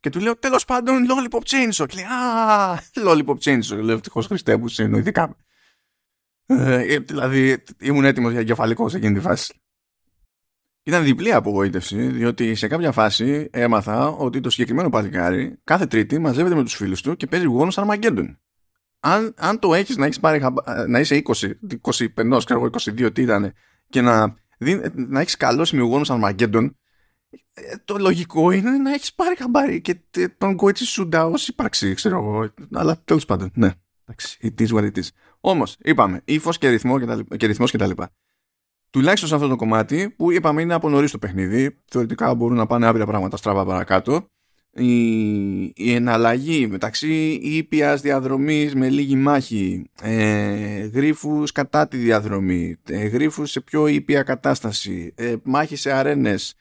Και 0.00 0.10
του 0.10 0.20
λέω 0.20 0.38
τέλος 0.38 0.64
πάντων 0.64 1.06
Lollipop 1.08 1.40
Chainsaw. 1.40 1.86
Και 1.88 1.94
λέει 1.94 2.04
Α, 2.04 2.80
Lollipop 2.94 3.38
Chainsaw. 3.40 3.82
Λέω 3.82 3.94
ευτυχώς 3.94 4.26
Χριστέ 4.26 4.56
μου 4.56 4.68
συνοηθήκαμε. 4.68 5.34
Ε, 6.46 6.98
δηλαδή 6.98 7.62
ήμουν 7.80 8.04
έτοιμος 8.04 8.30
για 8.30 8.40
εγκεφαλικό 8.40 8.88
σε 8.88 8.96
εκείνη 8.96 9.14
τη 9.14 9.20
φάση. 9.20 9.60
Ήταν 10.86 11.04
διπλή 11.04 11.32
απογοήτευση, 11.32 12.06
διότι 12.06 12.54
σε 12.54 12.66
κάποια 12.66 12.92
φάση 12.92 13.48
έμαθα 13.52 14.08
ότι 14.08 14.40
το 14.40 14.50
συγκεκριμένο 14.50 14.88
παλικάρι 14.88 15.58
κάθε 15.64 15.86
Τρίτη 15.86 16.18
μαζεύεται 16.18 16.54
με 16.54 16.62
τους 16.62 16.74
φίλους 16.74 17.02
του 17.02 17.16
και 17.16 17.26
παίζει 17.26 17.46
γόνος 17.46 17.78
Αρμαγκέντον. 17.78 18.38
Αν, 19.00 19.34
αν 19.36 19.58
το 19.58 19.74
έχεις 19.74 19.96
να, 19.96 20.04
έχεις 20.04 20.20
πάρει, 20.20 20.40
να 20.88 21.00
είσαι 21.00 21.22
20, 21.34 21.50
25, 21.80 22.38
ξέρω 22.44 22.70
22 22.72 23.14
τι 23.14 23.22
ήταν, 23.22 23.52
και 23.88 24.00
να, 24.00 24.36
να 24.92 25.20
έχεις 25.20 25.36
καλός 25.36 25.68
σημείο 25.68 26.02
Αρμαγκέντον, 26.08 26.76
ε, 27.52 27.76
το 27.84 27.96
λογικό 27.98 28.50
είναι 28.50 28.70
να 28.70 28.92
έχεις 28.92 29.14
πάρει 29.14 29.36
χαμπάρι 29.36 29.80
και 29.80 30.00
τον 30.38 30.56
Κόιτσι 30.56 30.84
Σούντα 30.84 31.26
ως 31.26 31.48
ύπαρξη, 31.48 31.94
ξέρω 31.94 32.16
εγώ. 32.16 32.52
Αλλά 32.72 33.02
τέλος 33.04 33.24
πάντων, 33.24 33.50
ναι. 33.54 33.70
Εντάξει, 34.04 34.38
it 34.42 34.68
is 34.68 34.76
what 34.76 34.82
it 34.82 34.98
is. 34.98 35.08
Όμως, 35.40 35.76
είπαμε, 35.82 36.20
ύφος 36.24 36.58
και 36.58 36.68
ρυθμό 36.68 36.98
και, 36.98 37.06
τα, 37.06 37.24
και, 37.36 37.46
τουλάχιστον 38.96 39.28
σε 39.28 39.34
αυτό 39.34 39.48
το 39.48 39.56
κομμάτι 39.56 40.10
που 40.16 40.32
είπαμε 40.32 40.62
είναι 40.62 40.74
από 40.74 40.88
νωρίς 40.88 41.10
το 41.10 41.18
παιχνίδι 41.18 41.76
θεωρητικά 41.90 42.34
μπορούν 42.34 42.56
να 42.56 42.66
πάνε 42.66 42.86
άπειρα 42.86 43.06
πράγματα 43.06 43.36
στραβά 43.36 43.64
παρακάτω. 43.64 44.26
Η, 44.70 45.62
η 45.64 45.92
εναλλαγή 45.94 46.66
μεταξύ 46.66 47.40
ήπιας 47.42 48.00
διαδρομής 48.00 48.74
με 48.74 48.88
λίγη 48.88 49.16
μάχη 49.16 49.90
ε, 50.02 50.86
γρίφους 50.86 51.52
κατά 51.52 51.88
τη 51.88 51.96
διαδρομή 51.96 52.76
ε, 52.88 53.06
γρίφους 53.06 53.50
σε 53.50 53.60
πιο 53.60 53.86
ήπια 53.86 54.22
κατάσταση 54.22 55.12
ε, 55.16 55.34
μάχη 55.42 55.76
σε 55.76 55.92
αρένες 55.92 56.54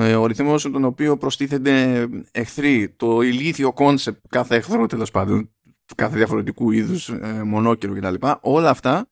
ε, 0.00 0.14
ο 0.14 0.26
ρυθμός 0.26 0.60
στον 0.60 0.84
οποίο 0.84 1.16
προστίθενται 1.16 2.06
εχθροί 2.32 2.94
το 2.96 3.20
ηλίθιο 3.20 3.72
concept 3.72 4.24
κάθε 4.28 4.56
εχθρό 4.56 4.86
τέλος 4.86 5.10
πάντων 5.10 5.50
κάθε 5.96 6.16
διαφορετικού 6.16 6.70
είδους 6.70 7.08
ε, 7.08 7.42
μονόκερο 7.44 7.94
κτλ. 7.94 8.26
Όλα 8.40 8.70
αυτά 8.70 9.08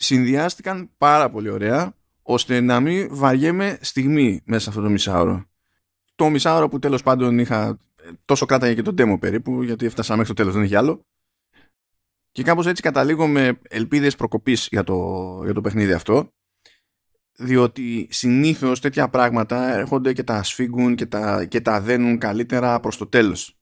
συνδυάστηκαν 0.00 0.90
πάρα 0.98 1.30
πολύ 1.30 1.48
ωραία 1.48 1.94
ώστε 2.22 2.60
να 2.60 2.80
μην 2.80 3.08
βαριέμαι 3.10 3.78
στιγμή 3.80 4.40
μέσα 4.44 4.62
σε 4.62 4.68
αυτό 4.68 4.80
το 4.80 4.88
μισάωρο. 4.88 5.44
Το 6.14 6.28
μισάωρο 6.28 6.68
που 6.68 6.78
τέλος 6.78 7.02
πάντων 7.02 7.38
είχα 7.38 7.78
τόσο 8.24 8.46
κράταγε 8.46 8.74
και 8.74 8.82
το 8.82 8.94
demo 8.98 9.20
περίπου 9.20 9.62
γιατί 9.62 9.86
έφτασα 9.86 10.16
μέχρι 10.16 10.28
το 10.28 10.34
τέλος 10.34 10.54
δεν 10.54 10.62
έχει 10.62 10.74
άλλο. 10.74 11.06
Και 12.32 12.42
κάπως 12.42 12.66
έτσι 12.66 12.82
καταλήγω 12.82 13.26
με 13.26 13.60
ελπίδες 13.62 14.16
προκοπής 14.16 14.68
για 14.70 14.84
το, 14.84 15.40
για 15.44 15.54
το 15.54 15.60
παιχνίδι 15.60 15.92
αυτό. 15.92 16.32
Διότι 17.32 18.08
συνήθως 18.10 18.80
τέτοια 18.80 19.08
πράγματα 19.08 19.74
έρχονται 19.74 20.12
και 20.12 20.22
τα 20.22 20.42
σφίγγουν 20.42 20.94
και 20.94 21.06
τα, 21.06 21.44
και 21.44 21.60
τα 21.60 21.80
δένουν 21.80 22.18
καλύτερα 22.18 22.80
προς 22.80 22.96
το 22.96 23.06
τέλος 23.06 23.59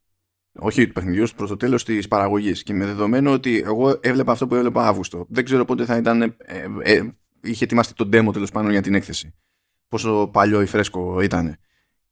όχι 0.59 0.87
του 0.87 0.93
παιχνιδιού, 0.93 1.27
προς 1.37 1.49
το 1.49 1.57
τέλος 1.57 1.85
της 1.85 2.09
παραγωγής. 2.09 2.63
Και 2.63 2.75
με 2.75 2.85
δεδομένο 2.85 3.33
ότι 3.33 3.63
εγώ 3.65 3.99
έβλεπα 4.01 4.33
αυτό 4.33 4.47
που 4.47 4.55
έβλεπα 4.55 4.87
Αύγουστο 4.87 5.27
δεν 5.29 5.45
ξέρω 5.45 5.65
πότε 5.65 5.85
θα 5.85 5.97
ήταν 5.97 6.23
ε, 6.23 6.35
ε, 6.83 7.03
είχε 7.43 7.65
ετοιμαστεί 7.65 7.95
το 7.95 8.09
demo 8.13 8.33
τέλος 8.33 8.51
πάντων 8.51 8.71
για 8.71 8.83
την 8.83 8.95
έκθεση. 8.95 9.35
Πόσο 9.89 10.29
παλιό 10.33 10.63
ή 10.63 10.67
φρέσκο 10.67 11.21
ήταν 11.21 11.57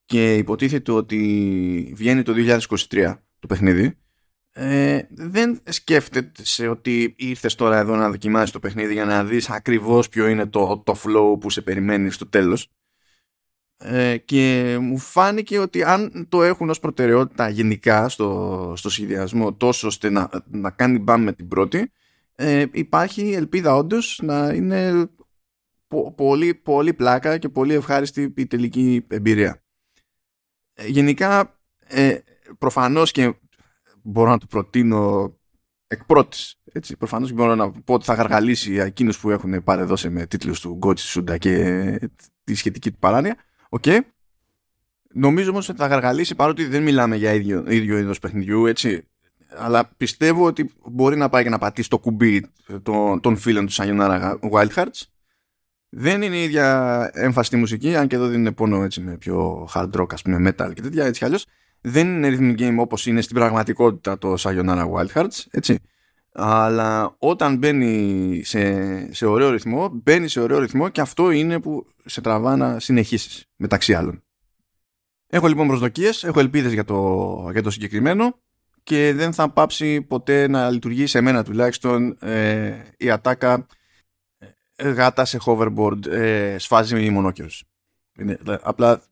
και 0.04 0.34
υποτίθεται 0.34 0.92
ότι 0.92 1.92
βγαίνει 1.96 2.22
το 2.22 2.32
2023 2.36 3.14
το 3.38 3.46
παιχνίδι. 3.46 3.98
Ε, 4.52 5.00
δεν 5.10 5.60
σκέφτεται 5.64 6.44
σε 6.44 6.68
ότι 6.68 7.14
ήρθες 7.18 7.54
τώρα 7.54 7.78
εδώ 7.78 7.96
να 7.96 8.10
δοκιμάσεις 8.10 8.50
το 8.50 8.58
παιχνίδι 8.58 8.92
για 8.92 9.04
να 9.04 9.24
δεις 9.24 9.50
ακριβώς 9.50 10.08
ποιο 10.08 10.26
είναι 10.26 10.46
το, 10.46 10.82
το 10.84 10.96
flow 11.04 11.40
που 11.40 11.50
σε 11.50 11.62
περιμένει 11.62 12.10
στο 12.10 12.26
τέλος 12.26 12.70
ε, 13.78 14.16
και 14.16 14.76
μου 14.80 14.98
φάνηκε 14.98 15.58
ότι 15.58 15.82
αν 15.82 16.26
το 16.28 16.42
έχουν 16.42 16.70
ως 16.70 16.80
προτεραιότητα 16.80 17.48
γενικά 17.48 18.08
στο, 18.08 18.72
στο 18.76 18.90
σχεδιασμό 18.90 19.54
τόσο 19.54 19.86
ώστε 19.86 20.10
να, 20.10 20.30
να 20.50 20.70
κάνει 20.70 20.98
μπαμ 20.98 21.22
με 21.22 21.32
την 21.32 21.48
πρώτη 21.48 21.92
ε, 22.34 22.64
υπάρχει 22.72 23.32
ελπίδα 23.32 23.74
όντως 23.74 24.20
να 24.22 24.52
είναι 24.52 25.10
πολύ, 26.14 26.54
πολύ 26.54 26.94
πλάκα 26.94 27.38
και 27.38 27.48
πολύ 27.48 27.74
ευχάριστη 27.74 28.32
η 28.36 28.46
τελική 28.46 29.06
εμπειρία. 29.08 29.62
Ε, 30.74 30.86
γενικά 30.86 31.58
ε, 31.86 32.18
προφανώς 32.58 33.10
και 33.10 33.34
μπορώ 34.02 34.30
να 34.30 34.38
το 34.38 34.46
προτείνω 34.46 35.34
εκ 35.86 36.04
πρώτης 36.04 36.60
έτσι, 36.72 36.96
προφανώς 36.96 37.28
και 37.28 37.34
μπορώ 37.34 37.54
να 37.54 37.70
πω 37.70 37.94
ότι 37.94 38.04
θα 38.04 38.14
γαργαλήσει 38.14 38.74
εκείνους 38.74 39.18
που 39.18 39.30
έχουν 39.30 39.62
πάρε 39.62 39.85
δώσε 39.85 40.08
με 40.08 40.26
τίτλους 40.26 40.60
του 40.60 40.72
Goichi 40.72 41.06
Suda 41.06 41.38
και 41.38 42.10
τη 42.44 42.54
σχετική 42.54 42.90
του 42.90 42.98
παράνοια 42.98 43.32
OK. 43.32 43.45
Okay. 43.68 43.98
Νομίζω 45.12 45.50
όμως 45.50 45.68
ότι 45.68 45.78
θα 45.78 45.86
γαργαλήσει 45.86 46.34
παρότι 46.34 46.66
δεν 46.66 46.82
μιλάμε 46.82 47.16
για 47.16 47.32
ίδιο, 47.32 47.64
ίδιο 47.68 47.98
είδος 47.98 48.18
παιχνιδιού 48.18 48.66
έτσι 48.66 49.08
αλλά 49.58 49.90
πιστεύω 49.96 50.44
ότι 50.46 50.70
μπορεί 50.84 51.16
να 51.16 51.28
πάει 51.28 51.42
και 51.42 51.48
να 51.48 51.58
πατήσει 51.58 51.88
το 51.88 51.98
κουμπί 51.98 52.50
των, 52.82 53.20
των 53.20 53.36
φίλων 53.36 53.66
του 53.66 53.72
Sayonara 53.72 54.34
Wild 54.50 54.68
Hearts 54.74 55.02
δεν 55.98 56.22
είναι 56.22 56.36
η 56.36 56.42
ίδια 56.42 57.10
έμφαση 57.14 57.56
μουσική, 57.56 57.96
αν 57.96 58.06
και 58.06 58.16
εδώ 58.16 58.28
δεν 58.28 58.38
είναι 58.38 58.52
πόνο 58.52 58.82
έτσι 58.82 59.00
με 59.00 59.16
πιο 59.16 59.68
hard 59.74 59.90
rock, 59.90 60.12
ας 60.12 60.22
πούμε 60.22 60.50
metal 60.50 60.72
και 60.74 60.82
τέτοια, 60.82 61.04
έτσι 61.04 61.18
κι 61.18 61.24
αλλιώς. 61.24 61.46
Δεν 61.80 62.06
είναι 62.06 62.36
rhythm 62.38 62.60
game 62.60 62.76
όπως 62.78 63.06
είναι 63.06 63.20
στην 63.20 63.36
πραγματικότητα 63.36 64.18
το 64.18 64.34
Sayonara 64.38 64.90
Wild 64.90 65.08
Hearts, 65.14 65.44
έτσι. 65.50 65.78
Αλλά 66.38 67.16
όταν 67.18 67.56
μπαίνει 67.56 68.40
σε, 68.44 69.14
σε 69.14 69.26
ωραίο 69.26 69.50
ρυθμό, 69.50 69.88
μπαίνει 69.88 70.28
σε 70.28 70.40
ωραίο 70.40 70.58
ρυθμό 70.58 70.88
και 70.88 71.00
αυτό 71.00 71.30
είναι 71.30 71.60
που 71.60 71.86
σε 72.04 72.20
τραβά 72.20 72.56
να 72.56 72.80
συνεχίσεις, 72.80 73.46
μεταξύ 73.56 73.94
άλλων. 73.94 74.22
Έχω 75.26 75.46
λοιπόν 75.46 75.66
προσδοκίες, 75.66 76.24
έχω 76.24 76.40
ελπίδες 76.40 76.72
για 76.72 76.84
το, 76.84 77.48
για 77.52 77.62
το 77.62 77.70
συγκεκριμένο 77.70 78.38
και 78.82 79.12
δεν 79.14 79.32
θα 79.32 79.50
πάψει 79.50 80.02
ποτέ 80.02 80.48
να 80.48 80.70
λειτουργεί 80.70 81.06
σε 81.06 81.20
μένα 81.20 81.44
τουλάχιστον 81.44 82.16
ε, 82.20 82.82
η 82.96 83.10
ατάκα 83.10 83.66
γάτα 84.82 85.24
σε 85.24 85.38
hoverboard 85.44 86.06
ε, 86.06 86.58
σφάζει 86.58 87.10
μονόκερος. 87.10 87.64
Είναι, 88.18 88.38
απλά 88.62 89.02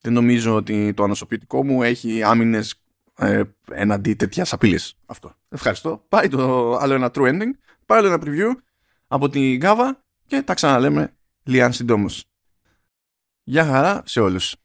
δεν 0.00 0.12
νομίζω 0.12 0.54
ότι 0.54 0.94
το 0.94 1.02
ανοσοποιητικό 1.02 1.64
μου 1.64 1.82
έχει 1.82 2.22
άμυνες 2.22 2.80
ε, 3.18 3.42
εναντί 3.70 4.14
τέτοιας 4.14 4.52
απειλής. 4.52 4.94
Αυτό. 5.06 5.34
Ευχαριστώ. 5.48 6.04
Πάει 6.08 6.28
το 6.28 6.74
άλλο 6.76 6.94
ένα 6.94 7.10
true 7.14 7.28
ending. 7.28 7.50
Πάει 7.86 7.98
άλλο 7.98 8.06
ένα 8.06 8.22
preview 8.24 8.60
από 9.06 9.28
την 9.28 9.60
Gava 9.62 9.90
και 10.26 10.42
τα 10.42 10.54
ξαναλέμε 10.54 11.16
λιάν 11.42 11.72
συντόμως. 11.72 12.24
Γεια 13.42 13.64
χαρά 13.64 14.02
σε 14.06 14.20
όλους. 14.20 14.56